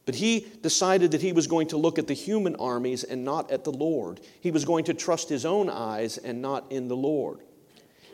But 0.06 0.16
he 0.16 0.48
decided 0.62 1.12
that 1.12 1.22
he 1.22 1.34
was 1.34 1.48
going 1.48 1.68
to 1.68 1.78
look 1.78 1.98
at 1.98 2.08
the 2.08 2.14
human 2.14 2.56
armies 2.58 3.04
and 3.04 3.26
not 3.26 3.50
at 3.52 3.64
the 3.64 3.72
Lord. 3.72 4.22
He 4.40 4.52
was 4.52 4.64
going 4.64 4.86
to 4.86 4.94
trust 4.94 5.30
his 5.30 5.46
own 5.46 5.70
eyes 5.70 6.18
and 6.18 6.42
not 6.42 6.72
in 6.72 6.88
the 6.88 6.96
Lord. 6.96 7.40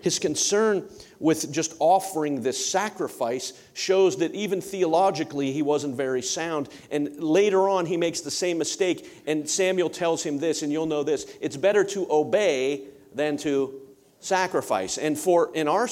His 0.02 0.18
concern 0.18 0.88
with 1.20 1.52
just 1.52 1.76
offering 1.80 2.42
this 2.42 2.64
sacrifice 2.72 3.54
shows 3.74 4.18
that 4.18 4.34
even 4.34 4.60
theologically 4.60 5.52
he 5.52 5.62
wasn't 5.62 5.96
very 5.96 6.22
sound. 6.22 6.70
And 6.90 7.22
later 7.22 7.70
on, 7.70 7.86
he 7.86 7.98
makes 7.98 8.22
the 8.22 8.32
same 8.32 8.58
mistake, 8.58 9.24
and 9.28 9.48
Samuel 9.48 9.90
tells 9.90 10.24
him 10.24 10.40
this, 10.40 10.64
and 10.64 10.72
you'll 10.72 10.88
know 10.88 11.04
this 11.04 11.32
it's 11.40 11.58
better 11.58 11.84
to 11.86 12.08
obey 12.10 12.86
than 13.14 13.38
to 13.38 13.80
sacrifice. 14.20 14.98
And 14.98 15.18
for 15.18 15.52
in 15.54 15.68
our 15.68 15.88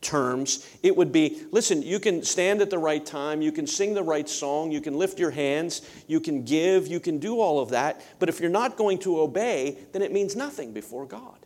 terms, 0.00 0.66
it 0.82 0.96
would 0.96 1.12
be 1.12 1.42
listen, 1.50 1.82
you 1.82 1.98
can 1.98 2.22
stand 2.22 2.62
at 2.62 2.70
the 2.70 2.78
right 2.78 3.04
time, 3.04 3.42
you 3.42 3.52
can 3.52 3.66
sing 3.66 3.94
the 3.94 4.02
right 4.02 4.28
song, 4.28 4.70
you 4.70 4.80
can 4.80 4.94
lift 4.94 5.18
your 5.18 5.30
hands, 5.30 5.82
you 6.06 6.20
can 6.20 6.44
give, 6.44 6.86
you 6.86 7.00
can 7.00 7.18
do 7.18 7.40
all 7.40 7.60
of 7.60 7.70
that, 7.70 8.04
but 8.18 8.28
if 8.28 8.40
you're 8.40 8.50
not 8.50 8.76
going 8.76 8.98
to 8.98 9.20
obey, 9.20 9.78
then 9.92 10.02
it 10.02 10.12
means 10.12 10.36
nothing 10.36 10.72
before 10.72 11.06
God 11.06 11.37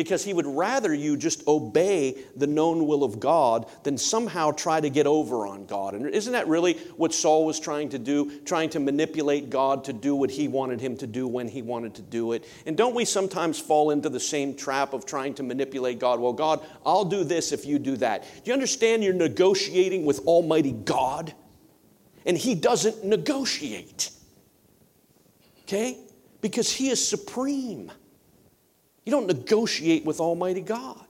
because 0.00 0.24
he 0.24 0.32
would 0.32 0.46
rather 0.46 0.94
you 0.94 1.14
just 1.14 1.46
obey 1.46 2.16
the 2.34 2.46
known 2.46 2.86
will 2.86 3.04
of 3.04 3.20
God 3.20 3.66
than 3.82 3.98
somehow 3.98 4.50
try 4.50 4.80
to 4.80 4.88
get 4.88 5.06
over 5.06 5.46
on 5.46 5.66
God. 5.66 5.92
And 5.92 6.06
isn't 6.06 6.32
that 6.32 6.48
really 6.48 6.78
what 6.96 7.12
Saul 7.12 7.44
was 7.44 7.60
trying 7.60 7.90
to 7.90 7.98
do? 7.98 8.40
Trying 8.46 8.70
to 8.70 8.80
manipulate 8.80 9.50
God 9.50 9.84
to 9.84 9.92
do 9.92 10.16
what 10.16 10.30
he 10.30 10.48
wanted 10.48 10.80
him 10.80 10.96
to 10.96 11.06
do 11.06 11.28
when 11.28 11.48
he 11.48 11.60
wanted 11.60 11.96
to 11.96 12.00
do 12.00 12.32
it. 12.32 12.46
And 12.64 12.78
don't 12.78 12.94
we 12.94 13.04
sometimes 13.04 13.60
fall 13.60 13.90
into 13.90 14.08
the 14.08 14.18
same 14.18 14.54
trap 14.54 14.94
of 14.94 15.04
trying 15.04 15.34
to 15.34 15.42
manipulate 15.42 15.98
God? 15.98 16.18
Well, 16.18 16.32
God, 16.32 16.64
I'll 16.86 17.04
do 17.04 17.22
this 17.22 17.52
if 17.52 17.66
you 17.66 17.78
do 17.78 17.98
that. 17.98 18.22
Do 18.22 18.40
you 18.44 18.54
understand 18.54 19.04
you're 19.04 19.12
negotiating 19.12 20.06
with 20.06 20.20
Almighty 20.20 20.72
God? 20.72 21.34
And 22.24 22.38
he 22.38 22.54
doesn't 22.54 23.04
negotiate. 23.04 24.12
Okay? 25.64 25.98
Because 26.40 26.72
he 26.72 26.88
is 26.88 27.06
supreme. 27.06 27.92
You 29.04 29.12
don't 29.12 29.26
negotiate 29.26 30.04
with 30.04 30.20
Almighty 30.20 30.60
God. 30.60 31.06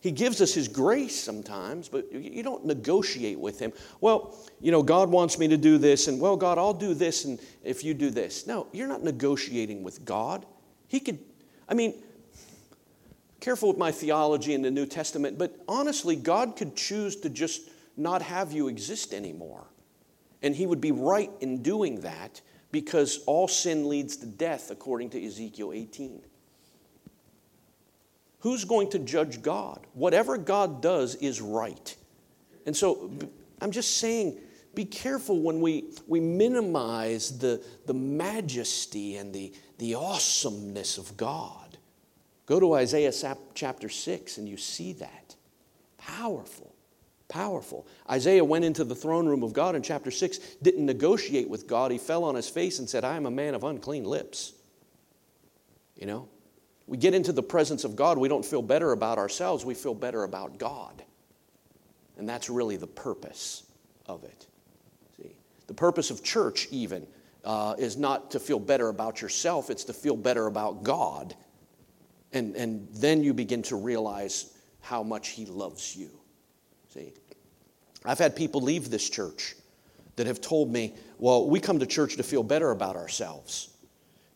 He 0.00 0.10
gives 0.10 0.40
us 0.40 0.54
His 0.54 0.66
grace 0.66 1.18
sometimes, 1.18 1.88
but 1.88 2.10
you 2.10 2.42
don't 2.42 2.64
negotiate 2.64 3.38
with 3.38 3.58
Him. 3.58 3.72
Well, 4.00 4.34
you 4.60 4.72
know, 4.72 4.82
God 4.82 5.10
wants 5.10 5.38
me 5.38 5.46
to 5.48 5.58
do 5.58 5.76
this, 5.76 6.08
and 6.08 6.18
well, 6.18 6.36
God, 6.36 6.56
I'll 6.56 6.74
do 6.74 6.94
this, 6.94 7.26
and 7.26 7.38
if 7.62 7.84
you 7.84 7.92
do 7.92 8.10
this. 8.10 8.46
No, 8.46 8.66
you're 8.72 8.88
not 8.88 9.02
negotiating 9.02 9.82
with 9.82 10.04
God. 10.04 10.46
He 10.88 11.00
could, 11.00 11.18
I 11.68 11.74
mean, 11.74 11.94
careful 13.40 13.68
with 13.68 13.78
my 13.78 13.92
theology 13.92 14.54
in 14.54 14.62
the 14.62 14.70
New 14.70 14.86
Testament, 14.86 15.38
but 15.38 15.54
honestly, 15.68 16.16
God 16.16 16.56
could 16.56 16.76
choose 16.76 17.16
to 17.16 17.28
just 17.28 17.68
not 17.96 18.22
have 18.22 18.52
you 18.52 18.68
exist 18.68 19.12
anymore. 19.12 19.66
And 20.42 20.56
He 20.56 20.66
would 20.66 20.80
be 20.80 20.92
right 20.92 21.30
in 21.40 21.62
doing 21.62 22.00
that 22.00 22.40
because 22.72 23.20
all 23.26 23.48
sin 23.48 23.86
leads 23.86 24.16
to 24.18 24.26
death, 24.26 24.70
according 24.70 25.10
to 25.10 25.22
Ezekiel 25.22 25.72
18. 25.74 26.22
Who's 28.40 28.64
going 28.64 28.90
to 28.90 28.98
judge 28.98 29.42
God? 29.42 29.86
Whatever 29.94 30.38
God 30.38 30.82
does 30.82 31.14
is 31.16 31.40
right. 31.40 31.96
And 32.66 32.76
so 32.76 33.10
I'm 33.60 33.70
just 33.70 33.98
saying, 33.98 34.38
be 34.74 34.84
careful 34.84 35.40
when 35.40 35.60
we, 35.60 35.90
we 36.06 36.20
minimize 36.20 37.38
the, 37.38 37.62
the 37.86 37.94
majesty 37.94 39.16
and 39.16 39.32
the, 39.34 39.52
the 39.78 39.94
awesomeness 39.94 40.96
of 40.96 41.16
God. 41.16 41.78
Go 42.46 42.60
to 42.60 42.74
Isaiah 42.74 43.12
chapter 43.54 43.88
6 43.88 44.38
and 44.38 44.48
you 44.48 44.56
see 44.56 44.94
that. 44.94 45.36
Powerful, 45.98 46.74
powerful. 47.28 47.86
Isaiah 48.08 48.44
went 48.44 48.64
into 48.64 48.84
the 48.84 48.94
throne 48.94 49.26
room 49.26 49.42
of 49.42 49.52
God 49.52 49.74
in 49.74 49.82
chapter 49.82 50.10
6, 50.10 50.38
didn't 50.62 50.86
negotiate 50.86 51.48
with 51.48 51.66
God. 51.66 51.90
He 51.90 51.98
fell 51.98 52.24
on 52.24 52.34
his 52.34 52.48
face 52.48 52.78
and 52.78 52.88
said, 52.88 53.04
I 53.04 53.16
am 53.16 53.26
a 53.26 53.30
man 53.30 53.54
of 53.54 53.64
unclean 53.64 54.04
lips. 54.04 54.54
You 55.96 56.06
know, 56.06 56.28
we 56.90 56.96
get 56.96 57.14
into 57.14 57.30
the 57.30 57.42
presence 57.42 57.84
of 57.84 57.94
God, 57.94 58.18
we 58.18 58.26
don't 58.26 58.44
feel 58.44 58.62
better 58.62 58.90
about 58.90 59.16
ourselves, 59.16 59.64
we 59.64 59.74
feel 59.74 59.94
better 59.94 60.24
about 60.24 60.58
God. 60.58 61.04
And 62.18 62.28
that's 62.28 62.50
really 62.50 62.76
the 62.76 62.88
purpose 62.88 63.62
of 64.06 64.24
it. 64.24 64.48
See, 65.16 65.36
the 65.68 65.74
purpose 65.74 66.10
of 66.10 66.24
church, 66.24 66.66
even, 66.72 67.06
uh, 67.44 67.76
is 67.78 67.96
not 67.96 68.32
to 68.32 68.40
feel 68.40 68.58
better 68.58 68.88
about 68.88 69.22
yourself, 69.22 69.70
it's 69.70 69.84
to 69.84 69.92
feel 69.92 70.16
better 70.16 70.48
about 70.48 70.82
God. 70.82 71.36
And, 72.32 72.56
and 72.56 72.88
then 72.92 73.22
you 73.22 73.34
begin 73.34 73.62
to 73.62 73.76
realize 73.76 74.52
how 74.80 75.04
much 75.04 75.28
He 75.28 75.46
loves 75.46 75.94
you. 75.94 76.10
See, 76.92 77.12
I've 78.04 78.18
had 78.18 78.34
people 78.34 78.62
leave 78.62 78.90
this 78.90 79.08
church 79.08 79.54
that 80.16 80.26
have 80.26 80.40
told 80.40 80.72
me, 80.72 80.94
well, 81.18 81.48
we 81.48 81.60
come 81.60 81.78
to 81.78 81.86
church 81.86 82.16
to 82.16 82.24
feel 82.24 82.42
better 82.42 82.72
about 82.72 82.96
ourselves 82.96 83.68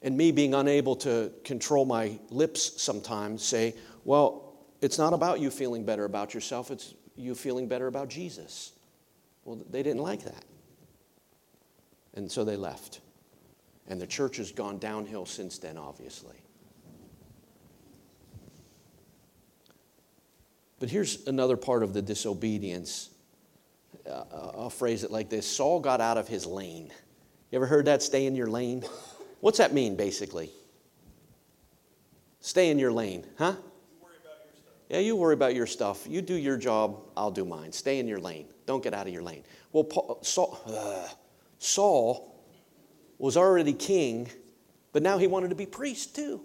and 0.05 0.15
me 0.15 0.31
being 0.31 0.53
unable 0.53 0.95
to 0.95 1.33
control 1.45 1.87
my 1.87 2.19
lips 2.29 2.81
sometimes 2.81 3.43
say, 3.43 3.75
well, 4.05 4.55
it's 4.83 4.99
not 4.99 5.15
about 5.15 5.41
you 5.41 5.51
feeling 5.51 5.85
better 5.85 6.05
about 6.05 6.35
yourself, 6.35 6.71
it's 6.71 6.95
you 7.17 7.35
feeling 7.35 7.67
better 7.67 7.87
about 7.87 8.09
Jesus. 8.09 8.73
Well, 9.45 9.65
they 9.71 9.83
didn't 9.83 10.03
like 10.03 10.23
that. 10.25 10.45
And 12.13 12.31
so 12.31 12.45
they 12.45 12.57
left. 12.57 13.01
And 13.89 14.01
the 14.01 14.07
church 14.07 14.37
has 14.37 14.53
gone 14.53 14.79
downhill 14.79 15.25
since 15.25 15.59
then, 15.59 15.79
obviously. 15.79 16.37
But 20.81 20.91
here's 20.91 21.27
another 21.27 21.57
part 21.57 21.83
of 21.83 21.95
the 21.95 22.03
disobedience. 22.03 23.09
Uh, 24.07 24.25
I'll 24.33 24.71
phrase 24.71 25.03
it 25.03 25.11
like 25.11 25.31
this 25.31 25.47
Saul 25.47 25.81
got 25.81 26.03
out 26.03 26.19
of 26.19 26.29
his 26.29 26.45
lane. 26.45 26.93
You 27.51 27.57
ever 27.57 27.67
heard 27.67 27.87
that? 27.87 28.03
Stay 28.03 28.27
in 28.27 28.37
your 28.37 28.49
lane? 28.49 28.85
What's 29.45 29.59
that 29.59 29.75
mean, 29.75 29.95
basically? 29.95 30.51
Stay 32.41 32.71
in 32.71 32.79
your 32.79 32.91
lane, 32.91 33.27
huh? 33.37 33.57
Yeah, 34.89 35.01
you 35.01 35.17
worry 35.17 35.35
about 35.35 35.55
your 35.55 35.67
stuff. 35.67 36.07
You 36.09 36.23
do 36.23 36.35
your 36.35 36.57
job, 36.57 37.03
I'll 37.15 37.31
do 37.31 37.45
mine. 37.45 37.71
Stay 37.71 37.99
in 37.99 38.09
your 38.09 38.21
lane. 38.21 38.47
Don't 38.65 38.83
get 38.83 38.95
out 38.95 39.07
of 39.07 39.13
your 39.13 39.23
lane. 39.23 39.45
Well, 39.71 39.85
Paul, 39.85 40.21
Saul, 40.23 40.59
uh, 40.67 41.09
Saul 41.59 42.43
was 43.19 43.37
already 43.37 43.75
king, 43.75 44.31
but 44.95 45.03
now 45.03 45.19
he 45.19 45.27
wanted 45.27 45.51
to 45.51 45.57
be 45.57 45.67
priest 45.67 46.17
too. 46.17 46.41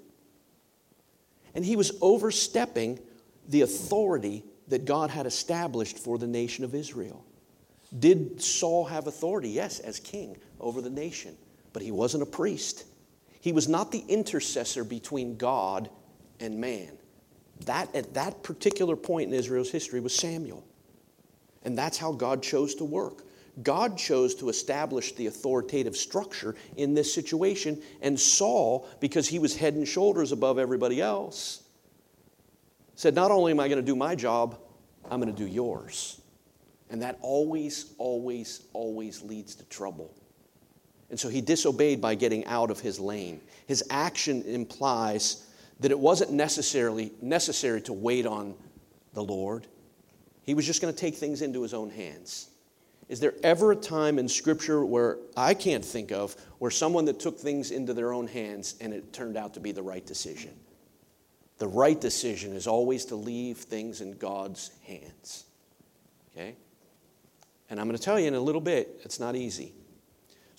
And 1.55 1.63
he 1.63 1.77
was 1.77 1.93
overstepping 2.01 2.99
the 3.47 3.61
authority 3.61 4.43
that 4.67 4.83
God 4.83 5.09
had 5.09 5.25
established 5.25 5.97
for 5.97 6.17
the 6.17 6.27
nation 6.27 6.65
of 6.65 6.75
Israel. 6.75 7.23
Did 7.97 8.41
Saul 8.41 8.83
have 8.83 9.07
authority? 9.07 9.51
Yes, 9.51 9.79
as 9.79 10.01
king 10.01 10.35
over 10.59 10.81
the 10.81 10.89
nation, 10.89 11.37
but 11.73 11.81
he 11.81 11.91
wasn't 11.91 12.23
a 12.23 12.25
priest. 12.25 12.85
He 13.41 13.51
was 13.51 13.67
not 13.67 13.91
the 13.91 14.03
intercessor 14.07 14.83
between 14.83 15.37
God 15.37 15.89
and 16.39 16.59
man. 16.59 16.97
That, 17.65 17.93
at 17.95 18.13
that 18.13 18.43
particular 18.43 18.95
point 18.95 19.29
in 19.29 19.33
Israel's 19.33 19.71
history, 19.71 19.99
was 19.99 20.15
Samuel. 20.15 20.63
And 21.63 21.77
that's 21.77 21.97
how 21.97 22.11
God 22.13 22.41
chose 22.41 22.75
to 22.75 22.85
work. 22.85 23.23
God 23.63 23.97
chose 23.97 24.35
to 24.35 24.49
establish 24.49 25.13
the 25.13 25.27
authoritative 25.27 25.97
structure 25.97 26.55
in 26.77 26.93
this 26.93 27.13
situation, 27.13 27.81
and 28.01 28.17
Saul, 28.17 28.87
because 29.01 29.27
he 29.27 29.39
was 29.39 29.55
head 29.55 29.73
and 29.73 29.87
shoulders 29.87 30.31
above 30.31 30.57
everybody 30.57 31.01
else, 31.01 31.63
said, 32.95 33.15
Not 33.15 33.31
only 33.31 33.51
am 33.51 33.59
I 33.59 33.67
going 33.67 33.79
to 33.79 33.85
do 33.85 33.95
my 33.95 34.15
job, 34.15 34.57
I'm 35.09 35.19
going 35.19 35.33
to 35.33 35.37
do 35.37 35.49
yours. 35.49 36.21
And 36.89 37.01
that 37.01 37.17
always, 37.21 37.93
always, 37.97 38.63
always 38.73 39.21
leads 39.21 39.55
to 39.55 39.63
trouble. 39.65 40.13
And 41.09 41.19
so 41.19 41.29
he 41.29 41.41
disobeyed 41.41 42.01
by 42.01 42.15
getting 42.15 42.45
out 42.45 42.69
of 42.69 42.79
his 42.79 42.99
lane. 42.99 43.41
His 43.67 43.83
action 43.89 44.43
implies 44.43 45.47
that 45.79 45.91
it 45.91 45.99
wasn't 45.99 46.31
necessarily 46.31 47.11
necessary 47.21 47.81
to 47.83 47.93
wait 47.93 48.25
on 48.25 48.53
the 49.13 49.23
Lord. 49.23 49.65
He 50.43 50.53
was 50.53 50.65
just 50.65 50.81
going 50.81 50.93
to 50.93 50.99
take 50.99 51.15
things 51.15 51.41
into 51.41 51.61
his 51.61 51.73
own 51.73 51.89
hands. 51.89 52.49
Is 53.07 53.19
there 53.19 53.33
ever 53.41 53.71
a 53.71 53.75
time 53.75 54.19
in 54.19 54.29
Scripture 54.29 54.85
where 54.85 55.17
I 55.35 55.55
can't 55.55 55.83
think 55.83 56.11
of 56.11 56.35
where 56.59 56.69
someone 56.69 57.05
that 57.05 57.19
took 57.19 57.39
things 57.39 57.71
into 57.71 57.93
their 57.93 58.13
own 58.13 58.27
hands 58.27 58.75
and 58.79 58.93
it 58.93 59.11
turned 59.11 59.35
out 59.35 59.55
to 59.55 59.59
be 59.59 59.71
the 59.71 59.81
right 59.81 60.05
decision? 60.05 60.51
The 61.57 61.67
right 61.67 61.99
decision 61.99 62.53
is 62.53 62.67
always 62.67 63.05
to 63.05 63.15
leave 63.15 63.57
things 63.57 64.01
in 64.01 64.13
God's 64.17 64.71
hands. 64.85 65.45
Okay? 66.31 66.55
And 67.69 67.79
I'm 67.79 67.87
going 67.87 67.97
to 67.97 68.03
tell 68.03 68.19
you 68.19 68.27
in 68.27 68.35
a 68.35 68.39
little 68.39 68.61
bit, 68.61 68.99
it's 69.03 69.19
not 69.19 69.35
easy. 69.35 69.73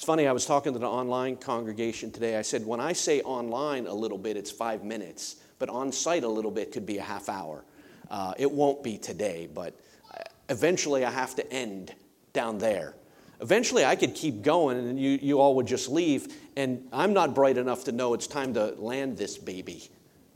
It's 0.01 0.07
funny, 0.07 0.27
I 0.27 0.33
was 0.33 0.47
talking 0.47 0.73
to 0.73 0.79
the 0.79 0.89
online 0.89 1.37
congregation 1.37 2.11
today. 2.11 2.39
I 2.39 2.41
said, 2.41 2.65
when 2.65 2.81
I 2.81 2.95
say 2.95 3.21
online 3.21 3.87
a 3.87 3.93
little 3.93 4.17
bit, 4.17 4.35
it's 4.39 4.51
five 4.51 4.83
minutes, 4.83 5.37
but 5.59 5.69
on 5.69 5.93
site 5.93 6.25
a 6.25 6.29
little 6.29 6.51
bit 6.51 6.73
could 6.73 6.87
be 6.87 6.97
a 6.97 7.03
half 7.03 7.29
hour. 7.29 7.67
Uh, 8.11 8.33
it 8.39 8.51
won't 8.51 8.83
be 8.83 8.97
today, 8.97 9.47
but 9.53 9.79
uh, 10.15 10.23
eventually 10.49 11.05
I 11.05 11.11
have 11.11 11.35
to 11.35 11.53
end 11.53 11.95
down 12.33 12.57
there. 12.57 12.95
Eventually 13.43 13.85
I 13.85 13.95
could 13.95 14.15
keep 14.15 14.41
going 14.41 14.79
and 14.79 14.99
you, 14.99 15.19
you 15.21 15.39
all 15.39 15.55
would 15.57 15.67
just 15.67 15.91
leave, 15.91 16.35
and 16.57 16.89
I'm 16.95 17.13
not 17.13 17.35
bright 17.35 17.59
enough 17.59 17.85
to 17.85 17.93
know 17.93 18.15
it's 18.15 18.27
time 18.27 18.55
to 18.55 18.69
land 18.79 19.19
this 19.19 19.37
baby, 19.37 19.91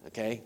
okay? 0.09 0.43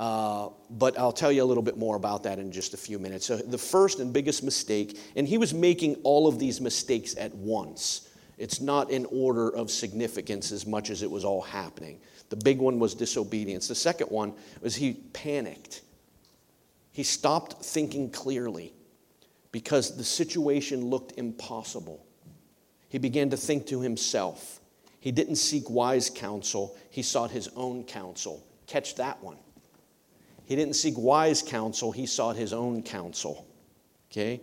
Uh, 0.00 0.48
but 0.68 0.98
I'll 0.98 1.12
tell 1.12 1.30
you 1.30 1.44
a 1.44 1.46
little 1.46 1.62
bit 1.62 1.76
more 1.76 1.94
about 1.94 2.24
that 2.24 2.40
in 2.40 2.50
just 2.50 2.74
a 2.74 2.76
few 2.76 2.98
minutes. 2.98 3.24
So, 3.26 3.36
the 3.36 3.56
first 3.56 4.00
and 4.00 4.12
biggest 4.12 4.42
mistake, 4.42 4.98
and 5.14 5.28
he 5.28 5.38
was 5.38 5.54
making 5.54 5.94
all 6.02 6.26
of 6.26 6.40
these 6.40 6.60
mistakes 6.60 7.14
at 7.16 7.32
once. 7.36 8.07
It's 8.38 8.60
not 8.60 8.90
in 8.90 9.04
order 9.06 9.50
of 9.50 9.70
significance 9.70 10.52
as 10.52 10.66
much 10.66 10.90
as 10.90 11.02
it 11.02 11.10
was 11.10 11.24
all 11.24 11.42
happening. 11.42 12.00
The 12.30 12.36
big 12.36 12.58
one 12.58 12.78
was 12.78 12.94
disobedience. 12.94 13.68
The 13.68 13.74
second 13.74 14.10
one 14.10 14.32
was 14.60 14.76
he 14.76 14.94
panicked. 15.12 15.82
He 16.92 17.02
stopped 17.02 17.64
thinking 17.64 18.10
clearly 18.10 18.72
because 19.50 19.96
the 19.96 20.04
situation 20.04 20.86
looked 20.86 21.18
impossible. 21.18 22.04
He 22.88 22.98
began 22.98 23.30
to 23.30 23.36
think 23.36 23.66
to 23.66 23.80
himself. 23.80 24.60
He 25.00 25.12
didn't 25.12 25.36
seek 25.36 25.68
wise 25.68 26.10
counsel, 26.10 26.76
he 26.90 27.02
sought 27.02 27.30
his 27.30 27.48
own 27.56 27.84
counsel. 27.84 28.44
Catch 28.66 28.96
that 28.96 29.22
one. 29.22 29.36
He 30.44 30.56
didn't 30.56 30.74
seek 30.74 30.94
wise 30.96 31.42
counsel, 31.42 31.92
he 31.92 32.06
sought 32.06 32.36
his 32.36 32.52
own 32.52 32.82
counsel. 32.82 33.46
Okay? 34.10 34.40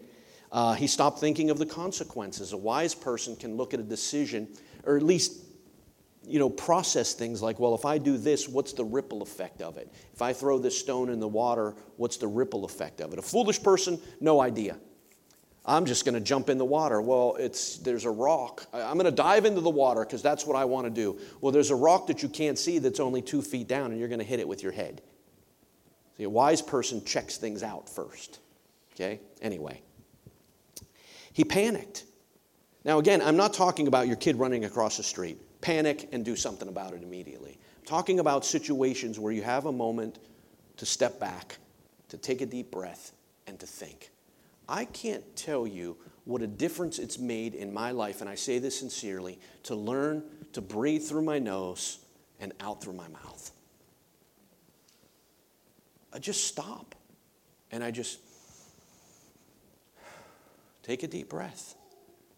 Uh, 0.56 0.74
he 0.74 0.88
stopped 0.88 1.20
thinking 1.20 1.50
of 1.50 1.60
the 1.60 1.66
consequences. 1.66 2.54
A 2.54 2.58
wise 2.58 2.96
person 2.96 3.36
can 3.36 3.58
look 3.58 3.74
at 3.74 3.82
a 3.82 3.84
decision, 3.84 4.48
or 4.86 4.96
at 4.96 5.04
least 5.04 5.44
you 6.26 6.40
know, 6.40 6.50
process 6.50 7.14
things 7.14 7.42
like, 7.42 7.60
well, 7.60 7.76
if 7.76 7.84
I 7.84 7.98
do 7.98 8.18
this, 8.18 8.48
what's 8.48 8.72
the 8.72 8.86
ripple 8.86 9.22
effect 9.22 9.62
of 9.62 9.76
it? 9.78 9.94
If 10.14 10.22
I 10.22 10.32
throw 10.32 10.58
this 10.58 10.80
stone 10.80 11.10
in 11.10 11.20
the 11.20 11.28
water, 11.28 11.76
what's 11.98 12.16
the 12.16 12.28
ripple 12.28 12.64
effect 12.64 13.02
of 13.02 13.12
it? 13.12 13.20
A 13.20 13.22
foolish 13.22 13.62
person, 13.62 14.00
no 14.22 14.40
idea. 14.40 14.78
I'm 15.66 15.84
just 15.86 16.06
going 16.06 16.16
to 16.16 16.22
jump 16.22 16.50
in 16.50 16.58
the 16.58 16.66
water. 16.66 17.02
Well, 17.02 17.36
it's, 17.38 17.78
there's 17.80 18.06
a 18.06 18.10
rock. 18.10 18.66
I'm 18.72 18.94
going 18.94 19.06
to 19.06 19.12
dive 19.12 19.44
into 19.44 19.60
the 19.60 19.70
water 19.70 20.06
because 20.06 20.22
that's 20.22 20.48
what 20.48 20.56
I 20.56 20.64
want 20.64 20.86
to 20.86 20.90
do. 20.90 21.20
Well, 21.42 21.52
there's 21.52 21.70
a 21.70 21.76
rock 21.76 22.08
that 22.08 22.24
you 22.24 22.30
can't 22.30 22.58
see 22.58 22.80
that's 22.80 23.02
only 23.02 23.22
two 23.22 23.42
feet 23.42 23.68
down, 23.68 23.92
and 23.92 24.00
you're 24.00 24.08
going 24.08 24.20
to 24.20 24.26
hit 24.26 24.40
it 24.40 24.48
with 24.48 24.64
your 24.64 24.72
head. 24.72 25.02
See, 26.16 26.24
a 26.24 26.30
wise 26.30 26.62
person 26.62 27.04
checks 27.04 27.36
things 27.36 27.62
out 27.62 27.90
first. 27.90 28.40
Okay? 28.94 29.20
Anyway. 29.42 29.82
He 31.36 31.44
panicked. 31.44 32.06
Now, 32.86 32.98
again, 32.98 33.22
I'm 33.22 33.36
not 33.36 33.54
talking 33.54 33.88
about 33.88 34.08
your 34.08 34.16
kid 34.16 34.38
running 34.38 34.64
across 34.64 34.96
the 34.96 35.04
street. 35.04 35.38
Panic 35.60 36.08
and 36.14 36.24
do 36.24 36.34
something 36.34 36.70
about 36.70 36.94
it 36.94 37.04
immediately. 37.04 37.60
I'm 37.78 37.86
talking 37.86 38.22
about 38.22 38.46
situations 38.46 39.20
where 39.20 39.34
you 39.34 39.42
have 39.42 39.66
a 39.66 39.72
moment 39.72 40.20
to 40.78 40.86
step 40.86 41.20
back, 41.20 41.58
to 42.08 42.18
take 42.18 42.40
a 42.40 42.46
deep 42.46 42.72
breath, 42.72 43.12
and 43.48 43.60
to 43.60 43.68
think. 43.68 44.12
I 44.70 44.86
can't 44.86 45.36
tell 45.36 45.68
you 45.68 45.98
what 46.24 46.42
a 46.42 46.48
difference 46.48 47.00
it's 47.00 47.20
made 47.20 47.54
in 47.54 47.74
my 47.74 47.92
life, 47.92 48.22
and 48.22 48.30
I 48.30 48.36
say 48.36 48.58
this 48.58 48.80
sincerely, 48.80 49.38
to 49.64 49.76
learn 49.76 50.24
to 50.54 50.62
breathe 50.62 51.04
through 51.04 51.24
my 51.24 51.38
nose 51.38 52.00
and 52.40 52.54
out 52.62 52.82
through 52.82 52.94
my 52.94 53.10
mouth. 53.10 53.52
I 56.14 56.20
just 56.20 56.46
stop 56.46 56.96
and 57.72 57.84
I 57.84 57.92
just 57.92 58.25
take 60.86 61.04
a 61.04 61.08
deep 61.08 61.30
breath. 61.30 61.76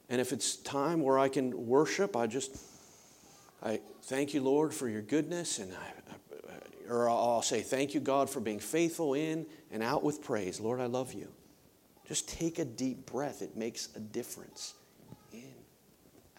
And 0.10 0.22
if 0.22 0.32
it's 0.32 0.56
time 0.56 1.02
where 1.02 1.20
I 1.20 1.28
can 1.28 1.68
worship, 1.68 2.16
I 2.16 2.28
just, 2.28 2.58
I 3.62 3.82
thank 4.04 4.34
you, 4.34 4.42
Lord, 4.42 4.74
for 4.74 4.88
your 4.88 5.02
goodness. 5.02 5.60
And 5.60 5.74
I, 5.74 6.90
or 6.90 7.10
I'll 7.10 7.42
say, 7.42 7.62
thank 7.62 7.94
you, 7.94 8.00
God, 8.00 8.30
for 8.30 8.40
being 8.40 8.60
faithful 8.60 9.14
in 9.14 9.46
and 9.70 9.84
out 9.84 10.04
with 10.04 10.24
praise. 10.24 10.62
Lord, 10.62 10.80
I 10.80 10.86
love 10.86 11.14
you. 11.14 11.28
Just 12.08 12.30
take 12.30 12.58
a 12.58 12.64
deep 12.64 13.06
breath. 13.06 13.42
It 13.42 13.58
makes 13.58 13.90
a 13.98 14.00
difference. 14.00 14.76
In, 15.34 15.44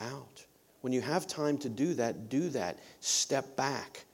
out. 0.00 0.46
When 0.80 0.94
you 0.94 1.02
have 1.02 1.26
time 1.26 1.58
to 1.58 1.68
do 1.68 1.92
that, 1.94 2.30
do 2.30 2.48
that. 2.50 2.78
Step 3.00 3.54
back. 3.54 4.06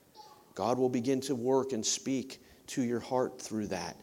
God 0.53 0.77
will 0.77 0.89
begin 0.89 1.21
to 1.21 1.35
work 1.35 1.71
and 1.71 1.85
speak 1.85 2.41
to 2.67 2.81
your 2.81 2.99
heart 2.99 3.41
through 3.41 3.67
that 3.67 3.95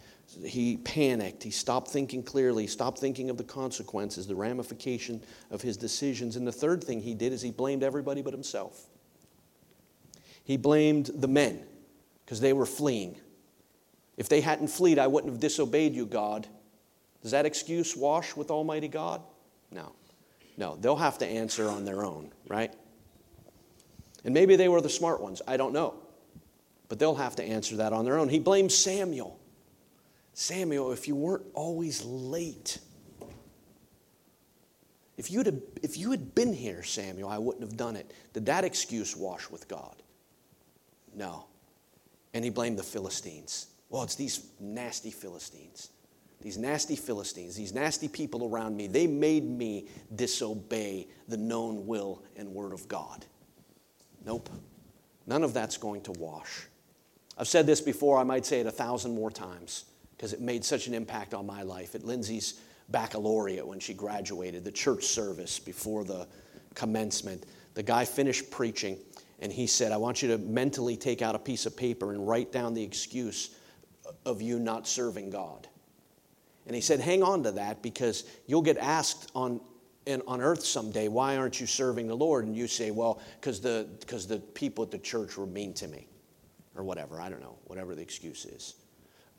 he 0.44 0.76
panicked. 0.78 1.42
He 1.42 1.50
stopped 1.50 1.88
thinking 1.88 2.22
clearly, 2.22 2.66
stopped 2.66 2.98
thinking 2.98 3.30
of 3.30 3.36
the 3.36 3.44
consequences, 3.44 4.26
the 4.26 4.34
ramification 4.34 5.22
of 5.50 5.62
his 5.62 5.76
decisions. 5.76 6.36
And 6.36 6.46
the 6.46 6.52
third 6.52 6.82
thing 6.82 7.00
he 7.00 7.14
did 7.14 7.32
is 7.32 7.42
he 7.42 7.50
blamed 7.50 7.82
everybody 7.82 8.22
but 8.22 8.32
himself. 8.32 8.86
He 10.44 10.56
blamed 10.56 11.06
the 11.14 11.28
men 11.28 11.64
because 12.24 12.40
they 12.40 12.52
were 12.52 12.66
fleeing. 12.66 13.16
If 14.16 14.28
they 14.28 14.40
hadn't 14.40 14.68
fled, 14.68 14.98
I 14.98 15.06
wouldn't 15.06 15.32
have 15.32 15.40
disobeyed 15.40 15.94
you, 15.94 16.06
God. 16.06 16.46
Does 17.22 17.30
that 17.30 17.46
excuse 17.46 17.96
wash 17.96 18.36
with 18.36 18.50
Almighty 18.50 18.88
God? 18.88 19.22
No. 19.70 19.92
No, 20.56 20.76
they'll 20.76 20.96
have 20.96 21.18
to 21.18 21.26
answer 21.26 21.68
on 21.68 21.84
their 21.84 22.04
own, 22.04 22.30
right? 22.48 22.72
And 24.24 24.34
maybe 24.34 24.56
they 24.56 24.68
were 24.68 24.80
the 24.80 24.90
smart 24.90 25.20
ones. 25.20 25.40
I 25.46 25.56
don't 25.56 25.72
know. 25.72 25.94
But 26.88 26.98
they'll 26.98 27.14
have 27.14 27.36
to 27.36 27.42
answer 27.42 27.76
that 27.76 27.92
on 27.92 28.04
their 28.04 28.18
own. 28.18 28.28
He 28.28 28.38
blamed 28.38 28.70
Samuel. 28.70 29.38
Samuel, 30.34 30.92
if 30.92 31.06
you 31.08 31.14
weren't 31.14 31.44
always 31.54 32.04
late, 32.04 32.78
if, 35.16 35.30
you'd 35.30 35.46
have, 35.46 35.60
if 35.82 35.98
you 35.98 36.10
had 36.10 36.34
been 36.34 36.52
here, 36.52 36.82
Samuel, 36.82 37.28
I 37.28 37.38
wouldn't 37.38 37.62
have 37.62 37.76
done 37.76 37.96
it. 37.96 38.10
Did 38.32 38.46
that 38.46 38.64
excuse 38.64 39.16
wash 39.16 39.50
with 39.50 39.68
God? 39.68 39.94
No. 41.14 41.46
And 42.32 42.42
he 42.42 42.50
blamed 42.50 42.78
the 42.78 42.82
Philistines. 42.82 43.66
Well, 43.90 44.02
it's 44.02 44.14
these 44.14 44.46
nasty 44.58 45.10
Philistines. 45.10 45.90
These 46.40 46.58
nasty 46.58 46.96
Philistines, 46.96 47.54
these 47.54 47.72
nasty 47.72 48.08
people 48.08 48.48
around 48.50 48.76
me, 48.76 48.88
they 48.88 49.06
made 49.06 49.44
me 49.44 49.86
disobey 50.16 51.06
the 51.28 51.36
known 51.36 51.86
will 51.86 52.24
and 52.36 52.48
word 52.48 52.72
of 52.72 52.88
God. 52.88 53.24
Nope. 54.24 54.48
None 55.26 55.44
of 55.44 55.54
that's 55.54 55.76
going 55.76 56.00
to 56.02 56.12
wash. 56.12 56.66
I've 57.38 57.46
said 57.46 57.64
this 57.64 57.80
before, 57.80 58.18
I 58.18 58.24
might 58.24 58.44
say 58.44 58.58
it 58.58 58.66
a 58.66 58.72
thousand 58.72 59.14
more 59.14 59.30
times 59.30 59.84
because 60.22 60.32
it 60.32 60.40
made 60.40 60.64
such 60.64 60.86
an 60.86 60.94
impact 60.94 61.34
on 61.34 61.44
my 61.44 61.64
life. 61.64 61.96
At 61.96 62.04
Lindsay's 62.04 62.60
baccalaureate, 62.90 63.66
when 63.66 63.80
she 63.80 63.92
graduated, 63.92 64.62
the 64.62 64.70
church 64.70 65.02
service 65.02 65.58
before 65.58 66.04
the 66.04 66.28
commencement, 66.76 67.44
the 67.74 67.82
guy 67.82 68.04
finished 68.04 68.48
preaching 68.48 68.98
and 69.40 69.52
he 69.52 69.66
said, 69.66 69.90
I 69.90 69.96
want 69.96 70.22
you 70.22 70.28
to 70.28 70.38
mentally 70.38 70.96
take 70.96 71.22
out 71.22 71.34
a 71.34 71.40
piece 71.40 71.66
of 71.66 71.76
paper 71.76 72.12
and 72.12 72.24
write 72.24 72.52
down 72.52 72.72
the 72.72 72.84
excuse 72.84 73.56
of 74.24 74.40
you 74.40 74.60
not 74.60 74.86
serving 74.86 75.30
God. 75.30 75.66
And 76.68 76.76
he 76.76 76.82
said, 76.82 77.00
Hang 77.00 77.24
on 77.24 77.42
to 77.42 77.50
that 77.50 77.82
because 77.82 78.22
you'll 78.46 78.62
get 78.62 78.78
asked 78.78 79.32
on, 79.34 79.60
on 80.06 80.40
earth 80.40 80.64
someday, 80.64 81.08
why 81.08 81.36
aren't 81.36 81.60
you 81.60 81.66
serving 81.66 82.06
the 82.06 82.14
Lord? 82.14 82.46
And 82.46 82.56
you 82.56 82.68
say, 82.68 82.92
Well, 82.92 83.20
because 83.40 83.60
the, 83.60 83.88
cause 84.06 84.28
the 84.28 84.38
people 84.38 84.84
at 84.84 84.92
the 84.92 84.98
church 84.98 85.36
were 85.36 85.46
mean 85.46 85.74
to 85.74 85.88
me, 85.88 86.06
or 86.76 86.84
whatever. 86.84 87.20
I 87.20 87.28
don't 87.28 87.40
know, 87.40 87.56
whatever 87.64 87.96
the 87.96 88.02
excuse 88.02 88.44
is 88.44 88.76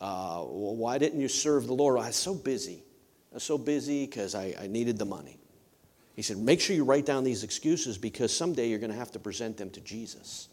uh, 0.04 0.44
well, 0.46 0.76
why 0.76 0.98
didn't 0.98 1.22
you 1.22 1.30
serve 1.30 1.66
the 1.66 1.74
Lord? 1.74 1.98
I 1.98 2.08
was 2.08 2.18
so 2.18 2.36
busy. 2.36 2.84
I 3.32 3.36
was 3.36 3.44
so 3.44 3.58
busy 3.58 4.06
because 4.06 4.36
I, 4.36 4.54
I 4.60 4.68
needed 4.68 4.98
the 4.98 5.06
money. 5.06 5.39
He 6.13 6.22
said, 6.22 6.38
make 6.38 6.60
sure 6.60 6.76
you 6.76 6.84
write 6.84 7.06
down 7.06 7.24
these 7.24 7.46
excuses 7.46 7.98
because 7.98 8.36
someday 8.36 8.68
you're 8.68 8.80
going 8.80 8.92
to 8.92 8.98
have 8.98 9.13
to 9.13 9.20
present 9.20 9.56
them 9.56 9.70
to 9.70 9.80
Jesus. 9.80 10.50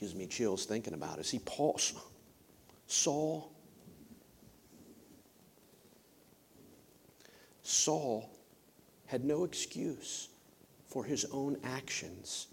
Gives 0.00 0.14
me 0.14 0.26
chills 0.26 0.64
thinking 0.64 0.94
about 0.94 1.18
it. 1.18 1.26
See, 1.26 1.40
Paul, 1.40 1.78
Saul, 2.86 3.52
Saul 7.62 8.30
had 9.04 9.26
no 9.26 9.44
excuse 9.44 10.28
for 10.86 11.04
his 11.04 11.26
own 11.26 11.58
actions 11.62 12.46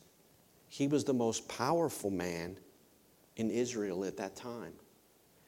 he 0.76 0.90
was 0.90 1.06
the 1.06 1.14
most 1.14 1.48
powerful 1.48 2.12
man 2.12 2.58
in 3.38 3.50
Israel 3.50 4.04
at 4.04 4.18
that 4.18 4.36
time. 4.36 4.74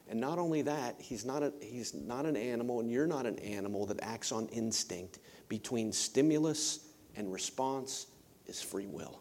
And 0.08 0.18
not 0.18 0.38
only 0.38 0.62
that, 0.62 0.94
he's 0.98 1.26
not, 1.26 1.42
a, 1.42 1.52
he's 1.60 1.92
not 1.92 2.24
an 2.24 2.34
animal, 2.34 2.80
and 2.80 2.90
you're 2.90 3.06
not 3.06 3.26
an 3.26 3.38
animal 3.40 3.84
that 3.84 3.98
acts 4.00 4.32
on 4.32 4.46
instinct. 4.46 5.18
Between 5.50 5.92
stimulus 5.92 6.86
and 7.14 7.30
response 7.30 8.06
is 8.46 8.62
free 8.62 8.86
will. 8.86 9.20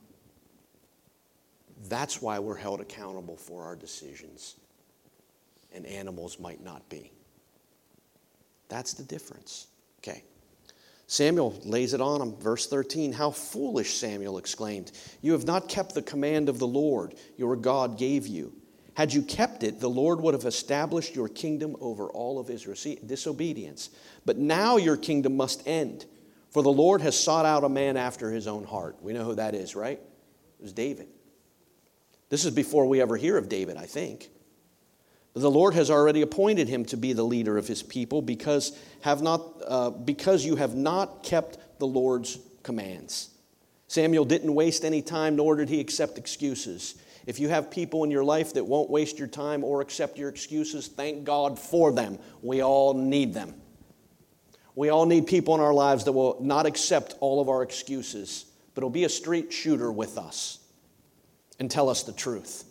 That's 1.90 2.22
why 2.22 2.40
we're 2.40 2.56
held 2.56 2.80
accountable 2.80 3.36
for 3.36 3.66
our 3.66 3.76
decisions, 3.76 4.56
and 5.74 5.86
animals 5.86 6.40
might 6.40 6.64
not 6.64 6.88
be. 6.88 7.12
That's 8.70 8.94
the 8.94 9.04
difference. 9.04 9.68
Okay. 10.00 10.24
Samuel 11.08 11.58
lays 11.64 11.94
it 11.94 12.02
on 12.02 12.22
him. 12.22 12.36
Verse 12.36 12.68
13 12.68 13.14
How 13.14 13.32
foolish, 13.32 13.96
Samuel 13.96 14.38
exclaimed. 14.38 14.92
You 15.22 15.32
have 15.32 15.46
not 15.46 15.70
kept 15.70 15.96
the 15.96 16.02
command 16.02 16.50
of 16.50 16.60
the 16.60 16.68
Lord 16.68 17.16
your 17.38 17.56
God 17.56 17.98
gave 17.98 18.28
you. 18.28 18.54
Had 18.94 19.14
you 19.14 19.22
kept 19.22 19.64
it, 19.64 19.80
the 19.80 19.90
Lord 19.90 20.20
would 20.22 20.34
have 20.34 20.46
established 20.46 21.16
your 21.16 21.30
kingdom 21.30 21.76
over 21.80 22.10
all 22.10 22.40
of 22.40 22.50
Israel. 22.50 22.76
See, 22.76 22.98
disobedience. 23.06 23.92
But 24.26 24.38
now 24.38 24.78
your 24.78 24.98
kingdom 24.98 25.38
must 25.38 25.66
end, 25.68 26.06
for 26.50 26.64
the 26.64 26.72
Lord 26.72 27.02
has 27.02 27.18
sought 27.18 27.46
out 27.46 27.64
a 27.64 27.70
man 27.70 27.96
after 27.96 28.32
his 28.32 28.48
own 28.48 28.64
heart. 28.64 28.98
We 29.02 29.14
know 29.14 29.24
who 29.24 29.36
that 29.36 29.54
is, 29.54 29.76
right? 29.76 30.00
It 30.00 30.62
was 30.62 30.74
David. 30.74 31.08
This 32.30 32.44
is 32.44 32.52
before 32.52 32.88
we 32.88 33.00
ever 33.00 33.16
hear 33.16 33.38
of 33.38 33.48
David, 33.48 33.78
I 33.78 33.86
think. 33.86 34.30
The 35.38 35.52
Lord 35.52 35.76
has 35.76 35.92
already 35.92 36.24
appointed 36.24 36.68
him 36.68 36.84
to 36.86 36.98
be 36.98 37.14
the 37.14 37.24
leader 37.24 37.60
of 37.60 37.68
his 37.68 37.84
people 37.84 38.24
because, 38.24 38.78
have 39.02 39.22
not, 39.22 39.44
uh, 39.68 39.92
because 39.92 40.44
you 40.44 40.56
have 40.56 40.74
not 40.76 41.22
kept 41.22 41.60
the 41.78 41.86
Lord's 41.86 42.40
commands. 42.64 43.30
Samuel 43.88 44.26
didn't 44.26 44.54
waste 44.54 44.84
any 44.84 45.02
time, 45.02 45.36
nor 45.36 45.56
did 45.56 45.70
he 45.70 45.80
accept 45.80 46.18
excuses. 46.18 46.96
If 47.28 47.40
you 47.40 47.50
have 47.50 47.70
people 47.70 48.04
in 48.04 48.10
your 48.10 48.24
life 48.24 48.54
that 48.54 48.66
won't 48.66 48.90
waste 48.90 49.20
your 49.20 49.28
time 49.28 49.64
or 49.64 49.82
accept 49.82 50.18
your 50.18 50.30
excuses, 50.30 50.88
thank 50.88 51.24
God 51.24 51.60
for 51.60 51.92
them. 51.92 52.18
We 52.42 52.64
all 52.64 52.96
need 52.96 53.34
them. 53.36 53.54
We 54.76 54.90
all 54.90 55.06
need 55.06 55.28
people 55.28 55.54
in 55.54 55.62
our 55.62 55.74
lives 55.74 56.04
that 56.06 56.14
will 56.14 56.38
not 56.42 56.66
accept 56.66 57.16
all 57.20 57.40
of 57.42 57.48
our 57.48 57.62
excuses, 57.62 58.46
but 58.74 58.84
will 58.84 58.90
be 58.90 59.04
a 59.04 59.10
straight 59.10 59.54
shooter 59.54 59.92
with 59.92 60.18
us 60.18 60.60
and 61.60 61.70
tell 61.70 61.90
us 61.90 62.04
the 62.04 62.14
truth. 62.14 62.64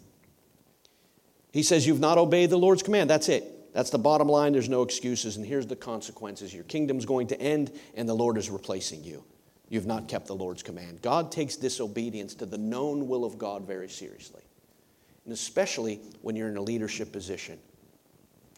He 1.57 1.63
says, 1.63 1.87
You've 1.87 2.01
not 2.01 2.19
obeyed 2.19 2.51
the 2.51 2.59
Lord's 2.59 2.83
command. 2.83 3.11
That's 3.11 3.29
it. 3.29 3.73
That's 3.73 3.91
the 3.91 3.99
bottom 3.99 4.29
line. 4.29 4.53
There's 4.53 4.69
no 4.69 4.83
excuses. 4.83 5.37
And 5.37 5.45
here's 5.45 5.67
the 5.67 5.77
consequences 5.77 6.55
your 6.55 6.65
kingdom's 6.65 7.05
going 7.05 7.29
to 7.29 7.41
end, 7.41 7.73
and 7.95 8.09
the 8.09 8.15
Lord 8.15 8.39
is 8.39 8.51
replacing 8.51 9.05
you. 9.05 9.25
You've 9.69 9.87
not 9.87 10.09
kept 10.09 10.27
the 10.27 10.35
Lord's 10.35 10.63
command. 10.63 11.03
God 11.03 11.33
takes 11.33 11.57
disobedience 11.57 12.35
to 12.37 12.47
the 12.47 12.59
known 12.59 13.09
will 13.09 13.25
of 13.25 13.39
God 13.39 13.67
very 13.67 13.89
seriously 13.89 14.43
and 15.27 15.33
especially 15.33 16.01
when 16.23 16.37
you're 16.37 16.49
in 16.49 16.57
a 16.57 16.63
leadership 16.63 17.13
position. 17.13 17.59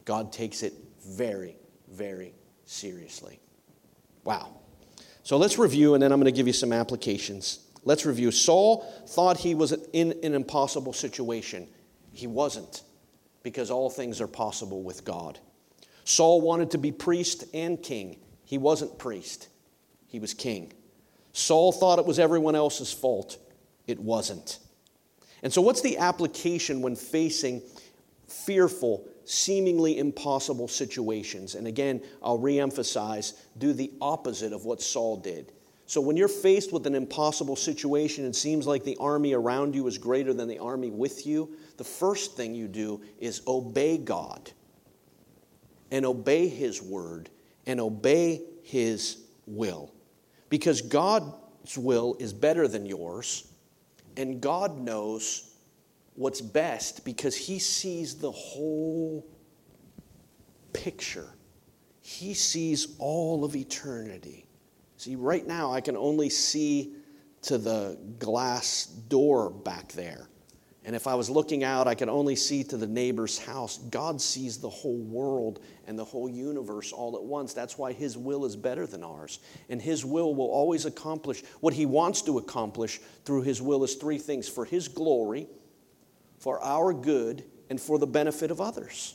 God 0.05 0.33
takes 0.33 0.63
it 0.63 0.75
very, 1.03 1.57
very 1.91 2.35
seriously. 2.67 3.41
Wow. 4.23 4.55
So 5.23 5.39
let's 5.39 5.59
review, 5.59 5.95
and 5.95 6.03
then 6.03 6.13
I'm 6.13 6.21
going 6.21 6.33
to 6.33 6.37
give 6.37 6.47
you 6.47 6.53
some 6.53 6.73
applications. 6.73 7.61
Let's 7.85 8.05
review. 8.05 8.31
Saul 8.31 8.83
thought 9.09 9.39
he 9.39 9.55
was 9.55 9.73
in 9.95 10.13
an 10.23 10.35
impossible 10.35 10.93
situation. 10.93 11.69
He 12.13 12.27
wasn't, 12.27 12.83
because 13.49 13.71
all 13.71 13.89
things 13.89 14.21
are 14.21 14.27
possible 14.27 14.83
with 14.83 15.07
God. 15.07 15.39
Saul 16.05 16.43
wanted 16.43 16.73
to 16.73 16.79
be 16.79 16.93
priest 16.93 17.45
and 17.55 17.83
king. 17.83 18.19
He 18.45 18.59
wasn't 18.59 18.99
priest, 18.99 19.49
he 20.07 20.19
was 20.21 20.35
king. 20.35 20.75
Saul 21.33 21.73
thought 21.73 21.99
it 21.99 22.05
was 22.05 22.19
everyone 22.19 22.55
else's 22.55 22.93
fault. 22.93 23.39
It 23.87 23.99
wasn't. 24.01 24.59
And 25.43 25.51
so, 25.51 25.63
what's 25.63 25.81
the 25.81 25.97
application 25.97 26.83
when 26.83 26.95
facing 26.95 27.63
fearful, 28.27 29.09
seemingly 29.25 29.97
impossible 29.97 30.69
situations? 30.69 31.55
And 31.55 31.67
again, 31.67 32.03
I'll 32.23 32.39
reemphasize 32.39 33.33
do 33.57 33.73
the 33.73 33.91
opposite 34.03 34.53
of 34.53 34.67
what 34.67 34.83
Saul 34.83 35.17
did. 35.17 35.53
So, 35.89 36.03
when 36.03 36.19
you're 36.19 36.29
faced 36.29 36.71
with 36.71 36.87
an 36.87 36.95
impossible 36.95 37.57
situation 37.57 38.27
it 38.27 38.37
seems 38.37 38.67
like 38.67 38.85
the 38.85 38.99
army 39.01 39.33
around 39.33 39.75
you 39.75 39.87
is 39.87 39.97
greater 39.97 40.35
than 40.35 40.47
the 40.47 40.59
army 40.59 40.91
with 40.91 41.27
you, 41.27 41.57
the 41.79 41.85
first 41.85 42.37
thing 42.37 42.55
you 42.55 42.69
do 42.69 43.01
is 43.19 43.41
obey 43.47 43.97
God 43.97 44.53
and 45.91 46.05
obey 46.05 46.47
His 46.47 46.83
word 46.83 47.31
and 47.67 47.81
obey 47.81 48.43
His 48.63 49.23
will. 49.47 49.95
Because 50.51 50.83
God's 50.83 51.79
will 51.79 52.19
is 52.21 52.35
better 52.35 52.69
than 52.69 52.85
yours 52.85 53.51
and 54.19 54.43
God 54.43 54.79
knows 54.79 55.55
what's 56.17 56.43
best 56.43 57.03
because 57.03 57.35
He 57.35 57.59
sees 57.59 58.17
the 58.17 58.31
whole 58.31 59.27
picture. 60.75 61.31
He 62.03 62.35
sees 62.35 62.95
all 62.99 63.43
of 63.43 63.57
eternity. 63.57 64.48
See, 64.99 65.15
right 65.15 65.47
now 65.47 65.73
I 65.73 65.81
can 65.81 65.97
only 65.97 66.29
see 66.29 66.93
to 67.43 67.57
the 67.57 67.97
glass 68.19 68.87
door 68.87 69.49
back 69.49 69.93
there. 69.93 70.29
And 70.85 70.97
if 70.97 71.07
I 71.07 71.15
was 71.15 71.31
looking 71.31 71.63
out, 71.63 71.87
I 71.87 71.95
could 71.95 72.09
only 72.09 72.35
see 72.35 72.65
to 72.65 72.77
the 72.77 72.87
neighbor's 72.87 73.39
house. 73.39 73.79
God 73.79 74.21
sees 74.21 74.59
the 74.59 74.69
whole 74.69 74.99
world 74.99 75.61
and 75.87 75.97
the 75.97 76.05
whole 76.05 76.29
universe 76.29 76.93
all 76.93 77.15
at 77.15 77.23
once. 77.23 77.55
That's 77.55 77.79
why 77.79 77.93
His 77.93 78.19
will 78.19 78.45
is 78.45 78.57
better 78.57 78.89
than 78.89 79.05
ours. 79.05 79.39
And 79.69 79.81
His 79.81 80.05
will 80.05 80.35
will 80.35 80.51
always 80.51 80.85
accomplish 80.85 81.45
what 81.61 81.75
He 81.75 81.87
wants 81.87 82.23
to 82.23 82.39
accomplish 82.39 82.99
through 83.25 83.43
His 83.43 83.63
will 83.63 83.85
is 83.85 83.95
three 83.95 84.19
things 84.19 84.49
for 84.49 84.65
His 84.65 84.89
glory, 84.89 85.47
for 86.41 86.61
our 86.65 86.93
good, 86.93 87.45
and 87.71 87.81
for 87.81 87.99
the 88.01 88.07
benefit 88.07 88.51
of 88.51 88.61
others. 88.61 89.15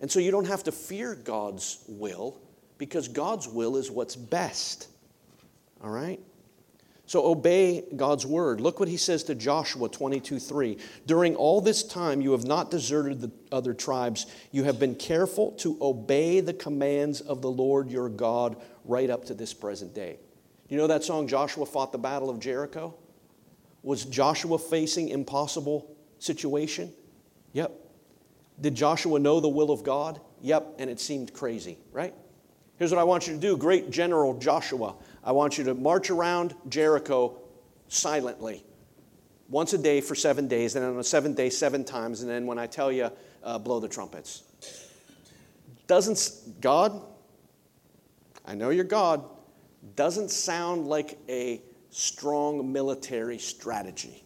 And 0.00 0.10
so 0.10 0.18
you 0.18 0.30
don't 0.30 0.46
have 0.46 0.64
to 0.64 0.72
fear 0.72 1.14
God's 1.14 1.84
will 1.88 2.40
because 2.78 3.08
God's 3.08 3.46
will 3.46 3.76
is 3.76 3.90
what's 3.90 4.16
best. 4.16 4.88
All 5.82 5.90
right? 5.90 6.20
So 7.06 7.24
obey 7.24 7.84
God's 7.96 8.26
word. 8.26 8.60
Look 8.60 8.78
what 8.78 8.88
he 8.88 8.98
says 8.98 9.24
to 9.24 9.34
Joshua 9.34 9.88
22 9.88 10.38
3. 10.38 10.76
During 11.06 11.36
all 11.36 11.60
this 11.60 11.82
time, 11.82 12.20
you 12.20 12.32
have 12.32 12.44
not 12.44 12.70
deserted 12.70 13.20
the 13.20 13.30
other 13.50 13.72
tribes. 13.72 14.26
You 14.52 14.64
have 14.64 14.78
been 14.78 14.94
careful 14.94 15.52
to 15.52 15.78
obey 15.80 16.40
the 16.40 16.52
commands 16.52 17.22
of 17.22 17.40
the 17.40 17.50
Lord 17.50 17.90
your 17.90 18.10
God 18.10 18.56
right 18.84 19.08
up 19.08 19.24
to 19.26 19.34
this 19.34 19.54
present 19.54 19.94
day. 19.94 20.18
You 20.68 20.76
know 20.76 20.86
that 20.86 21.02
song, 21.02 21.26
Joshua 21.26 21.64
fought 21.64 21.92
the 21.92 21.98
battle 21.98 22.28
of 22.28 22.40
Jericho? 22.40 22.94
Was 23.82 24.04
Joshua 24.04 24.58
facing 24.58 25.08
impossible 25.08 25.96
situation? 26.18 26.92
Yep. 27.54 27.72
Did 28.60 28.74
Joshua 28.74 29.18
know 29.18 29.40
the 29.40 29.48
will 29.48 29.70
of 29.70 29.82
God? 29.82 30.20
Yep, 30.42 30.74
and 30.78 30.90
it 30.90 31.00
seemed 31.00 31.32
crazy, 31.32 31.78
right? 31.90 32.12
Here's 32.78 32.92
what 32.92 33.00
I 33.00 33.04
want 33.04 33.26
you 33.26 33.34
to 33.34 33.40
do, 33.40 33.56
great 33.56 33.90
General 33.90 34.38
Joshua. 34.38 34.94
I 35.24 35.32
want 35.32 35.58
you 35.58 35.64
to 35.64 35.74
march 35.74 36.10
around 36.10 36.54
Jericho 36.68 37.36
silently 37.88 38.64
once 39.48 39.72
a 39.72 39.78
day 39.78 40.00
for 40.00 40.14
seven 40.14 40.46
days, 40.46 40.76
and 40.76 40.84
on 40.84 40.96
the 40.96 41.02
seventh 41.02 41.36
day, 41.36 41.50
seven 41.50 41.84
times, 41.84 42.20
and 42.20 42.30
then 42.30 42.46
when 42.46 42.58
I 42.58 42.66
tell 42.66 42.92
you, 42.92 43.10
uh, 43.42 43.58
blow 43.58 43.80
the 43.80 43.88
trumpets. 43.88 44.44
Doesn't 45.88 46.60
God, 46.60 47.02
I 48.44 48.54
know 48.54 48.70
you're 48.70 48.84
God, 48.84 49.24
doesn't 49.96 50.30
sound 50.30 50.86
like 50.86 51.18
a 51.28 51.60
strong 51.90 52.72
military 52.72 53.38
strategy. 53.38 54.22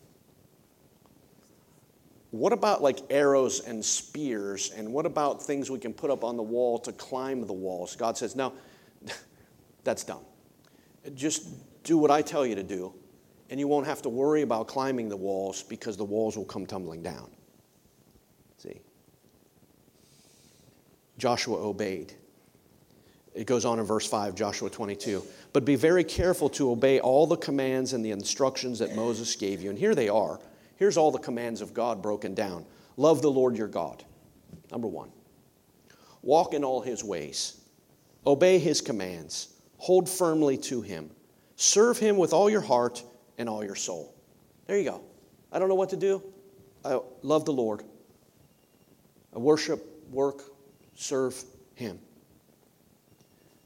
What 2.32 2.54
about 2.54 2.82
like 2.82 2.98
arrows 3.10 3.60
and 3.60 3.84
spears? 3.84 4.72
And 4.74 4.90
what 4.90 5.04
about 5.04 5.42
things 5.42 5.70
we 5.70 5.78
can 5.78 5.92
put 5.92 6.10
up 6.10 6.24
on 6.24 6.38
the 6.38 6.42
wall 6.42 6.78
to 6.78 6.90
climb 6.92 7.46
the 7.46 7.52
walls? 7.52 7.94
God 7.94 8.16
says, 8.16 8.34
no, 8.34 8.54
that's 9.84 10.02
dumb. 10.02 10.24
Just 11.14 11.46
do 11.84 11.98
what 11.98 12.10
I 12.10 12.22
tell 12.22 12.46
you 12.46 12.54
to 12.54 12.62
do, 12.62 12.94
and 13.50 13.60
you 13.60 13.68
won't 13.68 13.86
have 13.86 14.00
to 14.02 14.08
worry 14.08 14.40
about 14.40 14.66
climbing 14.66 15.10
the 15.10 15.16
walls 15.16 15.62
because 15.62 15.98
the 15.98 16.04
walls 16.04 16.34
will 16.34 16.46
come 16.46 16.64
tumbling 16.64 17.02
down. 17.02 17.30
See? 18.56 18.80
Joshua 21.18 21.58
obeyed. 21.58 22.14
It 23.34 23.46
goes 23.46 23.66
on 23.66 23.78
in 23.78 23.84
verse 23.84 24.06
5, 24.08 24.34
Joshua 24.34 24.70
22. 24.70 25.22
But 25.52 25.66
be 25.66 25.76
very 25.76 26.04
careful 26.04 26.48
to 26.50 26.70
obey 26.70 26.98
all 26.98 27.26
the 27.26 27.36
commands 27.36 27.92
and 27.92 28.02
the 28.02 28.10
instructions 28.10 28.78
that 28.78 28.96
Moses 28.96 29.36
gave 29.36 29.60
you. 29.60 29.68
And 29.68 29.78
here 29.78 29.94
they 29.94 30.08
are 30.08 30.40
Here's 30.82 30.96
all 30.96 31.12
the 31.12 31.18
commands 31.20 31.60
of 31.60 31.72
God 31.72 32.02
broken 32.02 32.34
down 32.34 32.66
love 32.96 33.22
the 33.22 33.30
Lord 33.30 33.56
your 33.56 33.68
God. 33.68 34.02
Number 34.72 34.88
one, 34.88 35.12
walk 36.22 36.54
in 36.54 36.64
all 36.64 36.80
his 36.80 37.04
ways, 37.04 37.60
obey 38.26 38.58
his 38.58 38.80
commands, 38.80 39.54
hold 39.76 40.08
firmly 40.08 40.56
to 40.56 40.82
him, 40.82 41.12
serve 41.54 41.98
him 41.98 42.16
with 42.16 42.32
all 42.32 42.50
your 42.50 42.62
heart 42.62 43.00
and 43.38 43.48
all 43.48 43.64
your 43.64 43.76
soul. 43.76 44.12
There 44.66 44.76
you 44.76 44.82
go. 44.82 45.02
I 45.52 45.60
don't 45.60 45.68
know 45.68 45.76
what 45.76 45.90
to 45.90 45.96
do. 45.96 46.20
I 46.84 46.98
love 47.22 47.44
the 47.44 47.52
Lord. 47.52 47.84
I 49.36 49.38
worship, 49.38 49.86
work, 50.10 50.42
serve 50.96 51.40
him. 51.76 52.00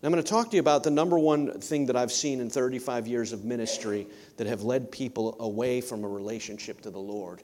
I'm 0.03 0.13
going 0.13 0.23
to 0.23 0.29
talk 0.29 0.51
to 0.51 0.57
you 0.57 0.61
about 0.61 0.85
the 0.85 0.91
number 0.91 1.19
one 1.19 1.61
thing 1.61 1.87
that 1.87 1.97
I've 1.97 2.13
seen 2.13 2.41
in 2.41 2.51
35 2.51 3.09
years 3.09 3.33
of 3.33 3.45
ministry 3.45 4.07
that 4.37 4.47
have 4.47 4.63
led 4.63 4.93
people 4.93 5.37
away 5.41 5.81
from 5.81 6.05
a 6.05 6.09
relationship 6.09 6.83
to 6.83 6.91
the 6.91 6.99
Lord, 6.99 7.43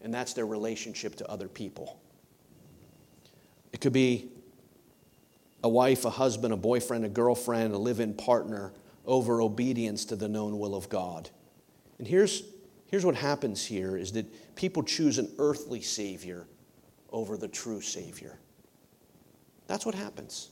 and 0.00 0.14
that's 0.14 0.32
their 0.32 0.46
relationship 0.46 1.16
to 1.16 1.28
other 1.28 1.48
people. 1.48 2.00
It 3.72 3.80
could 3.80 3.92
be 3.92 4.30
a 5.62 5.68
wife, 5.68 6.04
a 6.04 6.10
husband, 6.10 6.54
a 6.54 6.56
boyfriend, 6.56 7.04
a 7.04 7.08
girlfriend, 7.08 7.74
a 7.74 7.78
live 7.78 8.00
in 8.00 8.14
partner 8.14 8.72
over 9.04 9.42
obedience 9.42 10.04
to 10.06 10.16
the 10.16 10.28
known 10.28 10.58
will 10.58 10.74
of 10.74 10.88
God. 10.88 11.28
And 11.98 12.06
here's, 12.06 12.44
here's 12.86 13.04
what 13.04 13.16
happens 13.16 13.66
here 13.66 13.96
is 13.96 14.12
that 14.12 14.56
people 14.56 14.82
choose 14.82 15.18
an 15.18 15.30
earthly 15.38 15.80
Savior 15.82 16.46
over 17.10 17.36
the 17.36 17.48
true 17.48 17.80
Savior. 17.80 18.38
That's 19.66 19.84
what 19.84 19.94
happens. 19.94 20.50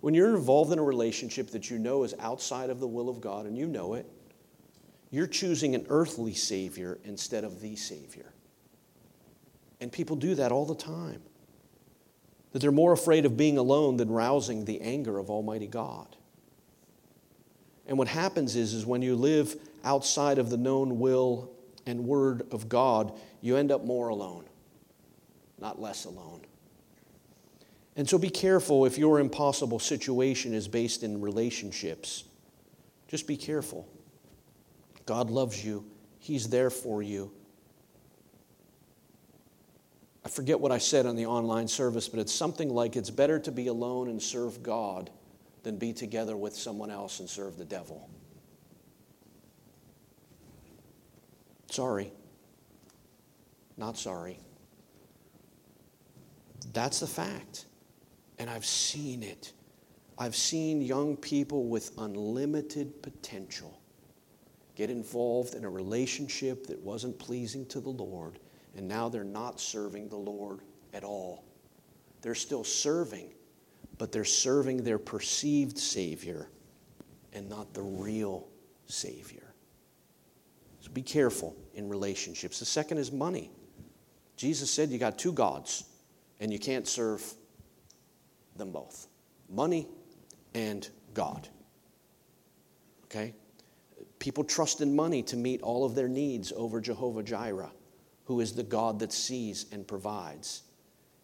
When 0.00 0.14
you're 0.14 0.36
involved 0.36 0.72
in 0.72 0.78
a 0.78 0.82
relationship 0.82 1.50
that 1.50 1.70
you 1.70 1.78
know 1.78 2.04
is 2.04 2.14
outside 2.20 2.70
of 2.70 2.80
the 2.80 2.86
will 2.86 3.08
of 3.08 3.20
God 3.20 3.46
and 3.46 3.58
you 3.58 3.66
know 3.66 3.94
it, 3.94 4.06
you're 5.10 5.26
choosing 5.26 5.74
an 5.74 5.86
earthly 5.88 6.34
Savior 6.34 6.98
instead 7.04 7.44
of 7.44 7.60
the 7.60 7.76
Savior. 7.76 8.32
And 9.80 9.90
people 9.90 10.16
do 10.16 10.34
that 10.34 10.52
all 10.52 10.66
the 10.66 10.74
time. 10.74 11.22
That 12.52 12.60
they're 12.60 12.72
more 12.72 12.92
afraid 12.92 13.24
of 13.24 13.36
being 13.36 13.58
alone 13.58 13.96
than 13.96 14.10
rousing 14.10 14.64
the 14.64 14.80
anger 14.80 15.18
of 15.18 15.30
Almighty 15.30 15.66
God. 15.66 16.16
And 17.86 17.96
what 17.96 18.08
happens 18.08 18.54
is, 18.54 18.74
is 18.74 18.84
when 18.84 19.02
you 19.02 19.16
live 19.16 19.56
outside 19.82 20.38
of 20.38 20.50
the 20.50 20.56
known 20.56 20.98
will 20.98 21.50
and 21.86 22.04
word 22.04 22.46
of 22.52 22.68
God, 22.68 23.18
you 23.40 23.56
end 23.56 23.72
up 23.72 23.84
more 23.84 24.08
alone, 24.08 24.44
not 25.58 25.80
less 25.80 26.04
alone. 26.04 26.42
And 27.98 28.08
so 28.08 28.16
be 28.16 28.30
careful 28.30 28.86
if 28.86 28.96
your 28.96 29.18
impossible 29.18 29.80
situation 29.80 30.54
is 30.54 30.68
based 30.68 31.02
in 31.02 31.20
relationships. 31.20 32.22
Just 33.08 33.26
be 33.26 33.36
careful. 33.36 33.88
God 35.04 35.30
loves 35.30 35.64
you, 35.64 35.84
He's 36.20 36.48
there 36.48 36.70
for 36.70 37.02
you. 37.02 37.32
I 40.24 40.28
forget 40.28 40.60
what 40.60 40.70
I 40.70 40.78
said 40.78 41.06
on 41.06 41.16
the 41.16 41.26
online 41.26 41.66
service, 41.66 42.08
but 42.08 42.20
it's 42.20 42.32
something 42.32 42.68
like 42.68 42.94
it's 42.94 43.10
better 43.10 43.40
to 43.40 43.50
be 43.50 43.66
alone 43.66 44.08
and 44.08 44.22
serve 44.22 44.62
God 44.62 45.10
than 45.64 45.76
be 45.76 45.92
together 45.92 46.36
with 46.36 46.54
someone 46.54 46.92
else 46.92 47.18
and 47.18 47.28
serve 47.28 47.56
the 47.56 47.64
devil. 47.64 48.08
Sorry. 51.68 52.12
Not 53.76 53.98
sorry. 53.98 54.38
That's 56.72 57.00
the 57.00 57.06
fact. 57.08 57.64
And 58.38 58.48
I've 58.48 58.66
seen 58.66 59.22
it. 59.22 59.52
I've 60.16 60.36
seen 60.36 60.82
young 60.82 61.16
people 61.16 61.66
with 61.66 61.92
unlimited 61.98 63.02
potential 63.02 63.80
get 64.74 64.90
involved 64.90 65.54
in 65.54 65.64
a 65.64 65.70
relationship 65.70 66.66
that 66.68 66.78
wasn't 66.80 67.18
pleasing 67.18 67.66
to 67.66 67.80
the 67.80 67.90
Lord, 67.90 68.38
and 68.76 68.86
now 68.86 69.08
they're 69.08 69.24
not 69.24 69.60
serving 69.60 70.08
the 70.08 70.16
Lord 70.16 70.60
at 70.92 71.02
all. 71.02 71.44
They're 72.22 72.36
still 72.36 72.64
serving, 72.64 73.32
but 73.98 74.12
they're 74.12 74.24
serving 74.24 74.84
their 74.84 74.98
perceived 74.98 75.78
Savior 75.78 76.48
and 77.32 77.48
not 77.48 77.74
the 77.74 77.82
real 77.82 78.48
Savior. 78.86 79.52
So 80.80 80.90
be 80.92 81.02
careful 81.02 81.56
in 81.74 81.88
relationships. 81.88 82.60
The 82.60 82.64
second 82.64 82.98
is 82.98 83.10
money. 83.10 83.50
Jesus 84.36 84.70
said 84.70 84.90
you 84.90 84.98
got 84.98 85.18
two 85.18 85.32
gods, 85.32 85.84
and 86.38 86.52
you 86.52 86.58
can't 86.58 86.86
serve 86.86 87.22
them 88.58 88.72
both 88.72 89.08
money 89.48 89.88
and 90.54 90.88
God. 91.14 91.48
Okay? 93.04 93.34
People 94.18 94.44
trust 94.44 94.80
in 94.80 94.94
money 94.94 95.22
to 95.22 95.36
meet 95.36 95.62
all 95.62 95.84
of 95.84 95.94
their 95.94 96.08
needs 96.08 96.52
over 96.54 96.80
Jehovah 96.80 97.22
Jireh, 97.22 97.70
who 98.24 98.40
is 98.40 98.52
the 98.52 98.62
God 98.62 98.98
that 98.98 99.12
sees 99.12 99.66
and 99.72 99.86
provides. 99.86 100.62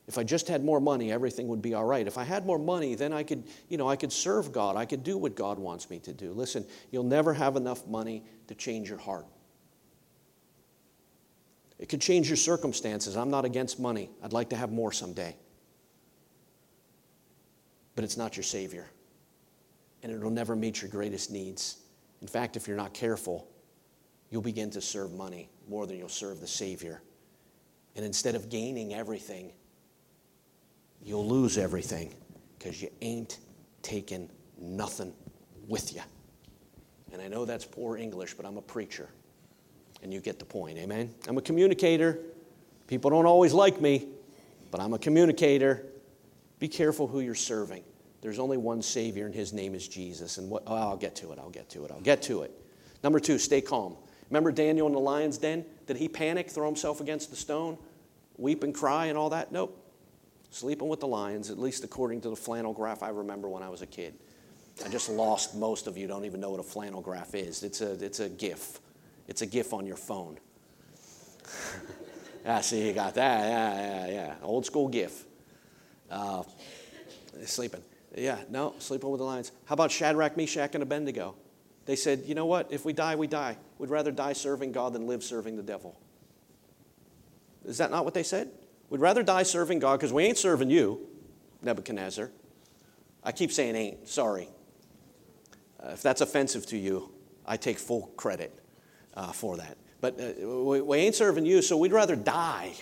If 0.06 0.18
I 0.18 0.22
just 0.22 0.48
had 0.48 0.64
more 0.64 0.80
money, 0.80 1.10
everything 1.10 1.48
would 1.48 1.62
be 1.62 1.74
all 1.74 1.84
right. 1.84 2.06
If 2.06 2.18
I 2.18 2.24
had 2.24 2.44
more 2.44 2.58
money, 2.58 2.94
then 2.94 3.12
I 3.12 3.22
could, 3.22 3.44
you 3.68 3.78
know, 3.78 3.88
I 3.88 3.96
could 3.96 4.12
serve 4.12 4.52
God. 4.52 4.76
I 4.76 4.84
could 4.84 5.02
do 5.02 5.16
what 5.16 5.34
God 5.34 5.58
wants 5.58 5.88
me 5.88 5.98
to 6.00 6.12
do. 6.12 6.32
Listen, 6.32 6.66
you'll 6.90 7.04
never 7.04 7.32
have 7.32 7.56
enough 7.56 7.86
money 7.86 8.22
to 8.48 8.54
change 8.54 8.88
your 8.88 8.98
heart. 8.98 9.26
It 11.78 11.88
could 11.88 12.00
change 12.00 12.28
your 12.28 12.36
circumstances. 12.36 13.16
I'm 13.16 13.30
not 13.30 13.44
against 13.44 13.80
money. 13.80 14.10
I'd 14.22 14.32
like 14.32 14.50
to 14.50 14.56
have 14.56 14.70
more 14.70 14.92
someday. 14.92 15.36
But 17.94 18.04
it's 18.04 18.16
not 18.16 18.36
your 18.36 18.44
Savior. 18.44 18.90
And 20.02 20.12
it'll 20.12 20.30
never 20.30 20.54
meet 20.54 20.82
your 20.82 20.90
greatest 20.90 21.30
needs. 21.30 21.78
In 22.20 22.28
fact, 22.28 22.56
if 22.56 22.66
you're 22.66 22.76
not 22.76 22.92
careful, 22.94 23.48
you'll 24.30 24.42
begin 24.42 24.70
to 24.70 24.80
serve 24.80 25.12
money 25.12 25.48
more 25.68 25.86
than 25.86 25.96
you'll 25.96 26.08
serve 26.08 26.40
the 26.40 26.46
Savior. 26.46 27.02
And 27.96 28.04
instead 28.04 28.34
of 28.34 28.48
gaining 28.48 28.94
everything, 28.94 29.52
you'll 31.02 31.26
lose 31.26 31.58
everything 31.58 32.14
because 32.58 32.82
you 32.82 32.88
ain't 33.00 33.38
taking 33.82 34.28
nothing 34.58 35.12
with 35.68 35.94
you. 35.94 36.02
And 37.12 37.22
I 37.22 37.28
know 37.28 37.44
that's 37.44 37.64
poor 37.64 37.96
English, 37.96 38.34
but 38.34 38.44
I'm 38.44 38.56
a 38.56 38.62
preacher. 38.62 39.08
And 40.02 40.12
you 40.12 40.20
get 40.20 40.38
the 40.38 40.44
point, 40.44 40.78
amen? 40.78 41.14
I'm 41.28 41.38
a 41.38 41.42
communicator. 41.42 42.18
People 42.88 43.10
don't 43.10 43.26
always 43.26 43.52
like 43.52 43.80
me, 43.80 44.08
but 44.70 44.80
I'm 44.80 44.92
a 44.92 44.98
communicator. 44.98 45.86
Be 46.64 46.68
careful 46.68 47.06
who 47.06 47.20
you're 47.20 47.34
serving. 47.34 47.84
There's 48.22 48.38
only 48.38 48.56
one 48.56 48.80
Savior, 48.80 49.26
and 49.26 49.34
his 49.34 49.52
name 49.52 49.74
is 49.74 49.86
Jesus. 49.86 50.38
And 50.38 50.48
what, 50.48 50.62
oh, 50.66 50.74
I'll 50.74 50.96
get 50.96 51.14
to 51.16 51.30
it, 51.30 51.38
I'll 51.38 51.50
get 51.50 51.68
to 51.68 51.84
it, 51.84 51.90
I'll 51.90 52.00
get 52.00 52.22
to 52.22 52.40
it. 52.40 52.58
Number 53.02 53.20
two, 53.20 53.36
stay 53.36 53.60
calm. 53.60 53.98
Remember 54.30 54.50
Daniel 54.50 54.86
in 54.86 54.94
the 54.94 54.98
lion's 54.98 55.36
den? 55.36 55.66
Did 55.86 55.98
he 55.98 56.08
panic, 56.08 56.48
throw 56.48 56.64
himself 56.64 57.02
against 57.02 57.28
the 57.28 57.36
stone, 57.36 57.76
weep 58.38 58.62
and 58.62 58.74
cry 58.74 59.08
and 59.08 59.18
all 59.18 59.28
that? 59.28 59.52
Nope 59.52 59.78
sleeping 60.48 60.88
with 60.88 61.00
the 61.00 61.06
lions, 61.06 61.50
at 61.50 61.58
least 61.58 61.84
according 61.84 62.22
to 62.22 62.30
the 62.30 62.36
flannel 62.36 62.72
graph 62.72 63.02
I 63.02 63.08
remember 63.10 63.48
when 63.48 63.62
I 63.62 63.68
was 63.68 63.82
a 63.82 63.86
kid. 63.86 64.14
I 64.86 64.88
just 64.88 65.10
lost 65.10 65.54
most 65.54 65.86
of 65.86 65.98
you 65.98 66.06
don't 66.06 66.24
even 66.24 66.40
know 66.40 66.50
what 66.50 66.60
a 66.60 66.62
flannel 66.62 67.02
graph 67.02 67.34
is. 67.34 67.62
It's 67.62 67.80
a, 67.80 67.92
it's 68.02 68.20
a 68.20 68.28
GIF. 68.28 68.80
It's 69.28 69.42
a 69.42 69.46
GIF 69.46 69.74
on 69.74 69.84
your 69.84 69.96
phone. 69.96 70.38
yeah, 72.44 72.60
see, 72.62 72.86
you 72.86 72.92
got 72.92 73.16
that. 73.16 73.48
Yeah, 73.48 74.06
yeah, 74.06 74.12
yeah. 74.12 74.34
Old 74.42 74.64
school 74.64 74.88
GIF. 74.88 75.24
Uh, 76.14 76.44
sleeping. 77.44 77.82
Yeah, 78.16 78.38
no, 78.48 78.74
sleeping 78.78 79.10
with 79.10 79.18
the 79.18 79.24
lions. 79.24 79.50
How 79.64 79.72
about 79.72 79.90
Shadrach, 79.90 80.36
Meshach, 80.36 80.74
and 80.74 80.82
Abednego? 80.82 81.34
They 81.86 81.96
said, 81.96 82.22
you 82.24 82.36
know 82.36 82.46
what? 82.46 82.72
If 82.72 82.84
we 82.84 82.92
die, 82.92 83.16
we 83.16 83.26
die. 83.26 83.56
We'd 83.78 83.90
rather 83.90 84.12
die 84.12 84.32
serving 84.32 84.70
God 84.70 84.92
than 84.92 85.08
live 85.08 85.24
serving 85.24 85.56
the 85.56 85.62
devil. 85.62 85.98
Is 87.64 87.78
that 87.78 87.90
not 87.90 88.04
what 88.04 88.14
they 88.14 88.22
said? 88.22 88.48
We'd 88.90 89.00
rather 89.00 89.24
die 89.24 89.42
serving 89.42 89.80
God 89.80 89.98
because 89.98 90.12
we 90.12 90.22
ain't 90.22 90.38
serving 90.38 90.70
you, 90.70 91.00
Nebuchadnezzar. 91.62 92.30
I 93.24 93.32
keep 93.32 93.50
saying 93.50 93.74
ain't, 93.74 94.08
sorry. 94.08 94.48
Uh, 95.82 95.90
if 95.94 96.02
that's 96.02 96.20
offensive 96.20 96.64
to 96.66 96.78
you, 96.78 97.10
I 97.44 97.56
take 97.56 97.78
full 97.78 98.12
credit 98.16 98.56
uh, 99.14 99.32
for 99.32 99.56
that. 99.56 99.76
But 100.00 100.20
uh, 100.20 100.48
we, 100.62 100.80
we 100.80 100.98
ain't 100.98 101.16
serving 101.16 101.44
you, 101.44 101.60
so 101.60 101.76
we'd 101.76 101.92
rather 101.92 102.14
die 102.14 102.74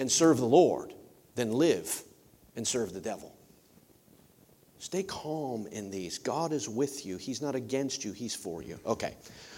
and 0.00 0.10
serve 0.10 0.38
the 0.38 0.46
Lord 0.46 0.94
than 1.34 1.52
live 1.52 2.02
and 2.56 2.66
serve 2.66 2.92
the 2.92 3.00
devil. 3.00 3.34
Stay 4.78 5.02
calm 5.02 5.66
in 5.66 5.90
these. 5.90 6.16
God 6.16 6.52
is 6.52 6.68
with 6.68 7.04
you. 7.04 7.18
He's 7.18 7.42
not 7.42 7.54
against 7.54 8.04
you, 8.04 8.12
He's 8.12 8.34
for 8.34 8.62
you. 8.62 8.78
Okay. 8.86 9.14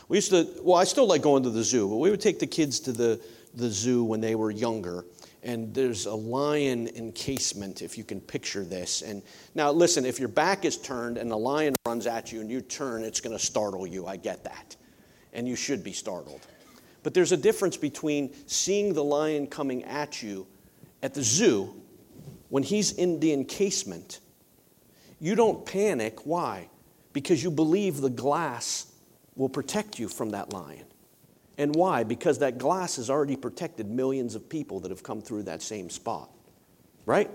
We 0.09 0.17
used 0.17 0.31
to, 0.31 0.49
well, 0.63 0.77
I 0.77 0.85
still 0.85 1.07
like 1.07 1.23
going 1.23 1.45
to 1.45 1.51
the 1.51 1.63
zoo, 1.63 1.89
but 1.89 1.97
we 1.97 2.11
would 2.11 2.21
take 2.21 2.41
the 2.41 2.47
kids 2.47 2.81
to 2.81 2.93
the, 2.93 3.21
the 3.55 3.71
zoo 3.71 4.03
when 4.03 4.21
they 4.21 4.35
were 4.35 4.51
younger. 4.51 5.05
And 5.45 5.73
there's 5.73 6.07
a 6.07 6.15
lion 6.15 6.89
encasement, 6.89 7.83
if 7.83 7.97
you 7.97 8.05
can 8.05 8.21
picture 8.21 8.65
this. 8.65 9.03
And 9.03 9.23
now, 9.55 9.71
listen, 9.73 10.05
if 10.05 10.19
your 10.19 10.29
back 10.29 10.65
is 10.65 10.77
turned 10.77 11.19
and 11.19 11.31
the 11.31 11.39
lion 11.39 11.75
runs 11.87 12.07
at 12.07 12.33
you 12.33 12.41
and 12.41 12.51
you 12.51 12.61
turn, 12.61 13.03
it's 13.03 13.21
going 13.21 13.37
to 13.37 13.45
startle 13.45 13.87
you. 13.87 14.07
I 14.07 14.17
get 14.17 14.45
that. 14.45 14.77
And 15.33 15.49
you 15.49 15.57
should 15.57 15.83
be 15.83 15.93
startled. 15.93 16.47
But 17.03 17.15
there's 17.15 17.33
a 17.33 17.37
difference 17.37 17.77
between 17.77 18.35
seeing 18.47 18.93
the 18.93 19.03
lion 19.03 19.47
coming 19.47 19.83
at 19.85 20.23
you 20.23 20.47
at 21.03 21.15
the 21.15 21.23
zoo 21.23 21.75
when 22.49 22.63
he's 22.63 22.93
in 22.93 23.21
the 23.21 23.33
encasement. 23.33 24.21
You 25.19 25.35
don't 25.35 25.65
panic. 25.65 26.27
Why? 26.27 26.69
Because 27.13 27.43
you 27.43 27.51
believe 27.51 28.01
the 28.01 28.11
glass 28.11 28.93
will 29.37 29.49
protect 29.49 29.99
you 29.99 30.09
from 30.09 30.31
that 30.31 30.53
lion. 30.53 30.85
And 31.59 31.75
why? 31.75 32.05
Because 32.05 32.39
that 32.39 32.59
glass 32.59 32.97
has 32.97 33.11
already 33.11 33.37
protected 33.37 33.89
millions 33.89 34.35
of 34.35 34.49
people 34.49 34.81
that 34.81 34.91
have 34.91 35.03
come 35.03 35.21
through 35.21 35.45
that 35.45 35.63
same 35.63 35.91
spot. 35.91 36.31
Right? 37.05 37.31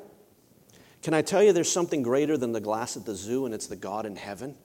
Can 1.01 1.13
I 1.13 1.21
tell 1.21 1.43
you 1.43 1.53
there's 1.53 1.71
something 1.71 2.01
greater 2.01 2.37
than 2.37 2.51
the 2.51 2.59
glass 2.59 2.97
at 2.97 3.05
the 3.05 3.15
zoo, 3.15 3.45
and 3.45 3.53
it's 3.53 3.67
the 3.67 3.75
God 3.75 4.05
in 4.05 4.15
heaven? 4.15 4.55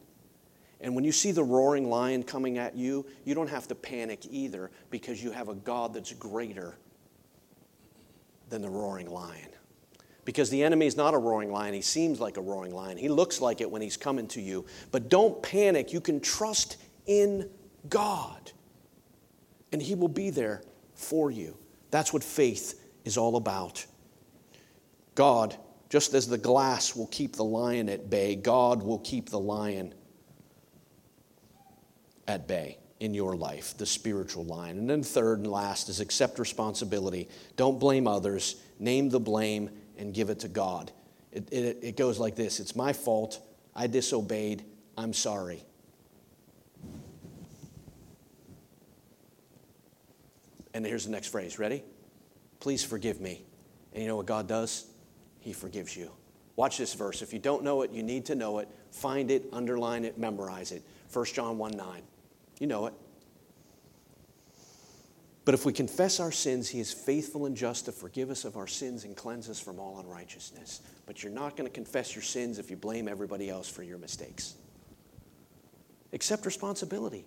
And 0.81 0.95
when 0.95 1.05
you 1.05 1.12
see 1.12 1.31
the 1.31 1.45
roaring 1.45 1.88
lion 1.88 2.25
coming 2.25 2.59
at 2.59 2.75
you, 2.75 3.07
you 3.25 3.35
don't 3.35 3.51
have 3.51 3.69
to 3.69 3.75
panic 3.75 4.27
either 4.31 4.71
because 4.91 5.23
you 5.23 5.31
have 5.31 5.49
a 5.49 5.55
God 5.55 5.95
that's 5.95 6.12
greater 6.12 6.77
than 8.53 8.62
the 8.62 8.71
roaring 8.71 9.11
lion. 9.11 9.49
Because 10.25 10.51
the 10.51 10.62
enemy 10.62 10.87
is 10.87 10.97
not 10.97 11.15
a 11.15 11.19
roaring 11.19 11.51
lion. 11.51 11.75
He 11.75 11.81
seems 11.81 12.21
like 12.21 12.37
a 12.37 12.41
roaring 12.41 12.73
lion. 12.73 12.99
He 12.99 13.09
looks 13.09 13.41
like 13.41 13.61
it 13.61 13.69
when 13.69 13.83
he's 13.83 13.97
coming 13.97 14.29
to 14.29 14.41
you. 14.41 14.67
But 14.93 15.09
don't 15.09 15.43
panic. 15.43 15.93
You 15.93 16.01
can 16.01 16.21
trust 16.21 16.77
in 17.07 17.51
God 17.88 18.53
and 19.73 19.81
He 19.81 19.95
will 19.95 20.09
be 20.09 20.31
there 20.31 20.62
for 20.95 21.31
you. 21.31 21.57
That's 21.91 22.12
what 22.12 22.23
faith 22.23 22.79
is 23.05 23.17
all 23.17 23.37
about. 23.37 23.85
God, 25.15 25.57
just 25.88 26.12
as 26.12 26.29
the 26.29 26.38
glass 26.38 26.95
will 26.95 27.09
keep 27.09 27.35
the 27.35 27.45
lion 27.45 27.88
at 27.88 28.11
bay, 28.11 28.37
God 28.37 28.83
will 28.83 28.99
keep 28.99 29.31
the 29.31 29.41
lion 29.41 29.95
at 32.29 32.47
bay 32.47 32.79
in 33.03 33.12
your 33.12 33.35
life, 33.35 33.77
the 33.77 33.85
spiritual 33.85 34.45
line. 34.45 34.79
And 34.79 34.88
then, 34.88 35.03
third 35.03 35.41
and 35.41 35.49
last, 35.49 35.88
is 35.88 35.99
accept 35.99 36.38
responsibility. 36.38 37.29
Don't 37.57 37.81
blame 37.81 38.07
others, 38.07 38.62
name 38.79 39.11
the 39.11 39.19
blame, 39.19 39.71
and 39.99 40.15
give 40.15 40.31
it 40.31 40.38
to 40.38 40.49
God. 40.49 40.93
It, 41.33 41.53
it, 41.53 41.79
it 41.83 41.97
goes 41.97 42.21
like 42.21 42.37
this 42.37 42.61
It's 42.61 42.77
my 42.77 42.93
fault. 42.93 43.41
I 43.75 43.88
disobeyed. 43.88 44.65
I'm 44.97 45.12
sorry. 45.12 45.65
And 50.73 50.87
here's 50.87 51.05
the 51.05 51.11
next 51.11 51.27
phrase. 51.27 51.59
Ready? 51.59 51.83
Please 52.61 52.85
forgive 52.85 53.21
me. 53.21 53.43
And 53.95 54.03
you 54.03 54.09
know 54.09 54.17
what 54.17 54.27
God 54.27 54.47
does? 54.47 54.87
He 55.41 55.53
forgives 55.53 55.97
you. 55.97 56.12
Watch 56.55 56.79
this 56.79 56.95
verse. 56.95 57.21
If 57.21 57.33
you 57.33 57.41
don't 57.41 57.65
know 57.65 57.83
it, 57.83 57.91
you 57.91 58.05
need 58.05 58.27
to 58.27 58.37
know 58.37 58.61
it. 58.61 58.69
Find 58.93 59.29
it, 59.29 59.47
underline 59.53 60.05
it, 60.05 60.19
memorize 60.19 60.71
it. 60.71 60.85
1 61.12 61.25
John 61.25 61.59
1 61.59 61.73
9. 61.77 62.03
You 62.59 62.67
know 62.67 62.87
it. 62.87 62.95
But 65.45 65.55
if 65.55 65.67
we 65.67 65.73
confess 65.73 66.21
our 66.21 66.31
sins, 66.31 66.69
he 66.69 66.79
is 66.79 66.93
faithful 66.93 67.47
and 67.47 67.57
just 67.57 67.87
to 67.87 67.93
forgive 67.93 68.31
us 68.31 68.45
of 68.45 68.57
our 68.57 68.69
sins 68.69 69.05
and 69.05 69.17
cleanse 69.17 69.49
us 69.49 69.59
from 69.59 69.81
all 69.81 69.99
unrighteousness. 69.99 70.83
But 71.05 71.23
you're 71.23 71.33
not 71.33 71.57
going 71.57 71.69
to 71.69 71.75
confess 71.75 72.15
your 72.15 72.23
sins 72.23 72.59
if 72.59 72.71
you 72.71 72.77
blame 72.77 73.09
everybody 73.09 73.51
else 73.51 73.69
for 73.69 73.83
your 73.83 73.99
mistakes. 73.99 74.55
Accept 76.12 76.47
responsibility. 76.47 77.25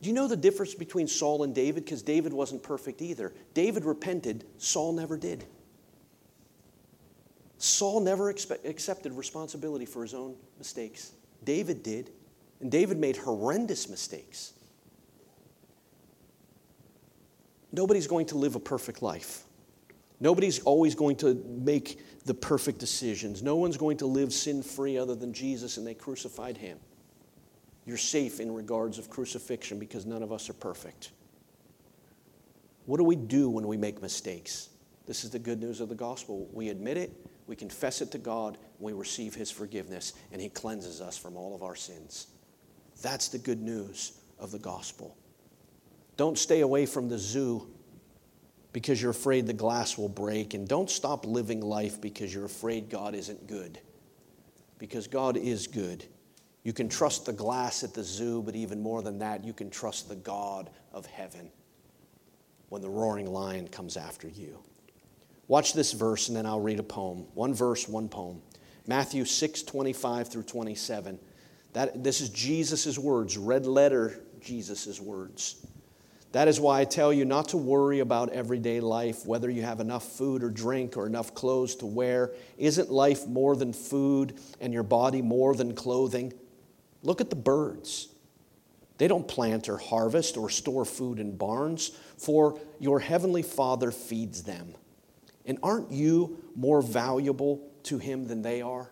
Do 0.00 0.08
you 0.08 0.14
know 0.14 0.28
the 0.28 0.36
difference 0.36 0.74
between 0.74 1.06
Saul 1.06 1.42
and 1.42 1.54
David? 1.54 1.84
Because 1.84 2.02
David 2.02 2.32
wasn't 2.32 2.62
perfect 2.62 3.02
either. 3.02 3.32
David 3.52 3.84
repented, 3.84 4.44
Saul 4.56 4.92
never 4.94 5.16
did. 5.16 5.44
Saul 7.58 8.00
never 8.00 8.32
expe- 8.32 8.64
accepted 8.64 9.12
responsibility 9.12 9.84
for 9.84 10.02
his 10.02 10.14
own 10.14 10.34
mistakes. 10.58 11.12
David 11.44 11.82
did. 11.82 12.10
And 12.62 12.70
David 12.70 12.96
made 12.96 13.16
horrendous 13.16 13.88
mistakes. 13.88 14.52
Nobody's 17.72 18.06
going 18.06 18.26
to 18.26 18.36
live 18.36 18.54
a 18.54 18.60
perfect 18.60 19.02
life. 19.02 19.42
Nobody's 20.20 20.60
always 20.60 20.94
going 20.94 21.16
to 21.16 21.34
make 21.48 21.98
the 22.24 22.34
perfect 22.34 22.78
decisions. 22.78 23.42
No 23.42 23.56
one's 23.56 23.76
going 23.76 23.96
to 23.96 24.06
live 24.06 24.32
sin 24.32 24.62
free 24.62 24.96
other 24.96 25.16
than 25.16 25.32
Jesus, 25.32 25.76
and 25.76 25.86
they 25.86 25.94
crucified 25.94 26.56
him. 26.56 26.78
You're 27.84 27.96
safe 27.96 28.38
in 28.38 28.54
regards 28.54 28.98
of 28.98 29.10
crucifixion 29.10 29.80
because 29.80 30.06
none 30.06 30.22
of 30.22 30.30
us 30.30 30.48
are 30.48 30.54
perfect. 30.54 31.10
What 32.86 32.98
do 32.98 33.04
we 33.04 33.16
do 33.16 33.50
when 33.50 33.66
we 33.66 33.76
make 33.76 34.00
mistakes? 34.00 34.68
This 35.08 35.24
is 35.24 35.30
the 35.30 35.40
good 35.40 35.60
news 35.60 35.80
of 35.80 35.88
the 35.88 35.96
gospel. 35.96 36.48
We 36.52 36.68
admit 36.68 36.96
it, 36.96 37.10
we 37.48 37.56
confess 37.56 38.00
it 38.00 38.12
to 38.12 38.18
God, 38.18 38.58
we 38.78 38.92
receive 38.92 39.34
His 39.34 39.50
forgiveness, 39.50 40.12
and 40.30 40.40
He 40.40 40.48
cleanses 40.48 41.00
us 41.00 41.18
from 41.18 41.36
all 41.36 41.56
of 41.56 41.64
our 41.64 41.74
sins. 41.74 42.28
That's 43.00 43.28
the 43.28 43.38
good 43.38 43.60
news 43.60 44.12
of 44.38 44.50
the 44.50 44.58
gospel. 44.58 45.16
Don't 46.16 46.38
stay 46.38 46.60
away 46.60 46.86
from 46.86 47.08
the 47.08 47.18
zoo 47.18 47.68
because 48.72 49.00
you're 49.00 49.10
afraid 49.10 49.46
the 49.46 49.52
glass 49.52 49.98
will 49.98 50.08
break. 50.08 50.54
And 50.54 50.66
don't 50.66 50.90
stop 50.90 51.26
living 51.26 51.60
life 51.60 52.00
because 52.00 52.32
you're 52.32 52.44
afraid 52.44 52.88
God 52.90 53.14
isn't 53.14 53.46
good. 53.46 53.78
Because 54.78 55.06
God 55.06 55.36
is 55.36 55.66
good. 55.66 56.04
You 56.64 56.72
can 56.72 56.88
trust 56.88 57.26
the 57.26 57.32
glass 57.32 57.82
at 57.82 57.94
the 57.94 58.04
zoo, 58.04 58.42
but 58.42 58.54
even 58.54 58.80
more 58.80 59.02
than 59.02 59.18
that, 59.18 59.44
you 59.44 59.52
can 59.52 59.68
trust 59.70 60.08
the 60.08 60.16
God 60.16 60.70
of 60.92 61.06
heaven 61.06 61.50
when 62.68 62.82
the 62.82 62.88
roaring 62.88 63.26
lion 63.26 63.68
comes 63.68 63.96
after 63.96 64.28
you. 64.28 64.58
Watch 65.48 65.72
this 65.74 65.92
verse, 65.92 66.28
and 66.28 66.36
then 66.36 66.46
I'll 66.46 66.60
read 66.60 66.78
a 66.78 66.84
poem. 66.84 67.26
One 67.34 67.52
verse, 67.52 67.88
one 67.88 68.08
poem. 68.08 68.40
Matthew 68.86 69.24
6 69.24 69.62
25 69.62 70.28
through 70.28 70.44
27. 70.44 71.18
That, 71.72 72.04
this 72.04 72.20
is 72.20 72.28
Jesus' 72.28 72.98
words, 72.98 73.38
red 73.38 73.66
letter 73.66 74.20
Jesus' 74.40 75.00
words. 75.00 75.64
That 76.32 76.48
is 76.48 76.58
why 76.58 76.80
I 76.80 76.84
tell 76.84 77.12
you 77.12 77.26
not 77.26 77.48
to 77.48 77.58
worry 77.58 78.00
about 78.00 78.30
everyday 78.30 78.80
life, 78.80 79.26
whether 79.26 79.50
you 79.50 79.62
have 79.62 79.80
enough 79.80 80.04
food 80.16 80.42
or 80.42 80.50
drink 80.50 80.96
or 80.96 81.06
enough 81.06 81.34
clothes 81.34 81.76
to 81.76 81.86
wear. 81.86 82.32
Isn't 82.56 82.90
life 82.90 83.26
more 83.26 83.54
than 83.54 83.74
food 83.74 84.38
and 84.60 84.72
your 84.72 84.82
body 84.82 85.20
more 85.20 85.54
than 85.54 85.74
clothing? 85.74 86.32
Look 87.02 87.20
at 87.20 87.28
the 87.28 87.36
birds. 87.36 88.08
They 88.96 89.08
don't 89.08 89.26
plant 89.26 89.68
or 89.68 89.76
harvest 89.76 90.36
or 90.36 90.48
store 90.48 90.84
food 90.84 91.18
in 91.18 91.36
barns, 91.36 91.90
for 92.16 92.60
your 92.78 93.00
heavenly 93.00 93.42
Father 93.42 93.90
feeds 93.90 94.44
them. 94.44 94.74
And 95.44 95.58
aren't 95.62 95.90
you 95.90 96.42
more 96.54 96.80
valuable 96.80 97.68
to 97.84 97.98
Him 97.98 98.28
than 98.28 98.42
they 98.42 98.62
are? 98.62 98.91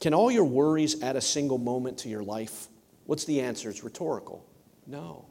Can 0.00 0.14
all 0.14 0.30
your 0.30 0.44
worries 0.44 1.02
add 1.02 1.16
a 1.16 1.20
single 1.20 1.58
moment 1.58 1.98
to 1.98 2.08
your 2.08 2.22
life? 2.22 2.68
What's 3.04 3.24
the 3.24 3.40
answer? 3.42 3.68
It's 3.68 3.84
rhetorical. 3.84 4.46
No. 4.86 5.26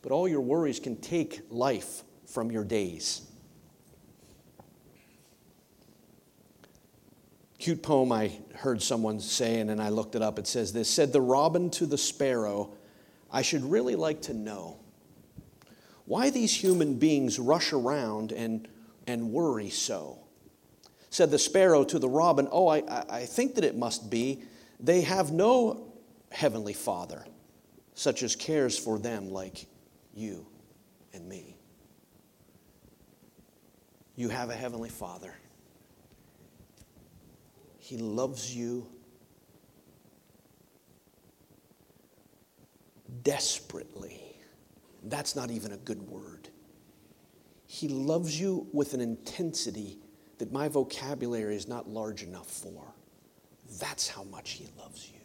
But 0.00 0.12
all 0.12 0.26
your 0.26 0.40
worries 0.40 0.80
can 0.80 0.96
take 0.96 1.42
life 1.50 2.02
from 2.26 2.50
your 2.50 2.64
days. 2.64 3.22
Cute 7.58 7.82
poem 7.82 8.10
I 8.10 8.32
heard 8.54 8.82
someone 8.82 9.20
saying, 9.20 9.60
and 9.60 9.70
then 9.70 9.80
I 9.80 9.90
looked 9.90 10.16
it 10.16 10.22
up. 10.22 10.38
It 10.38 10.48
says 10.48 10.72
this 10.72 10.88
Said 10.88 11.12
the 11.12 11.20
robin 11.20 11.70
to 11.70 11.86
the 11.86 11.98
sparrow, 11.98 12.74
I 13.30 13.42
should 13.42 13.62
really 13.62 13.94
like 13.94 14.22
to 14.22 14.34
know 14.34 14.80
why 16.06 16.30
these 16.30 16.54
human 16.54 16.94
beings 16.98 17.38
rush 17.38 17.72
around 17.72 18.32
and, 18.32 18.66
and 19.06 19.30
worry 19.30 19.70
so. 19.70 20.21
Said 21.12 21.30
the 21.30 21.38
sparrow 21.38 21.84
to 21.84 21.98
the 21.98 22.08
robin, 22.08 22.48
Oh, 22.50 22.68
I, 22.68 22.82
I 23.06 23.26
think 23.26 23.56
that 23.56 23.64
it 23.64 23.76
must 23.76 24.08
be 24.08 24.42
they 24.80 25.02
have 25.02 25.30
no 25.30 25.92
heavenly 26.30 26.72
father 26.72 27.22
such 27.92 28.22
as 28.22 28.34
cares 28.34 28.78
for 28.78 28.98
them 28.98 29.30
like 29.30 29.66
you 30.14 30.46
and 31.12 31.28
me. 31.28 31.54
You 34.16 34.30
have 34.30 34.48
a 34.48 34.54
Heavenly 34.54 34.88
Father. 34.88 35.34
He 37.78 37.98
loves 37.98 38.56
you 38.56 38.88
desperately. 43.22 44.22
That's 45.04 45.36
not 45.36 45.50
even 45.50 45.72
a 45.72 45.76
good 45.76 46.00
word. 46.08 46.48
He 47.66 47.88
loves 47.88 48.40
you 48.40 48.66
with 48.72 48.94
an 48.94 49.02
intensity 49.02 49.98
that 50.42 50.50
my 50.50 50.66
vocabulary 50.66 51.54
is 51.54 51.68
not 51.68 51.88
large 51.88 52.24
enough 52.24 52.48
for. 52.48 52.82
That's 53.78 54.08
how 54.08 54.24
much 54.24 54.50
He 54.50 54.66
loves 54.76 55.08
you. 55.08 55.20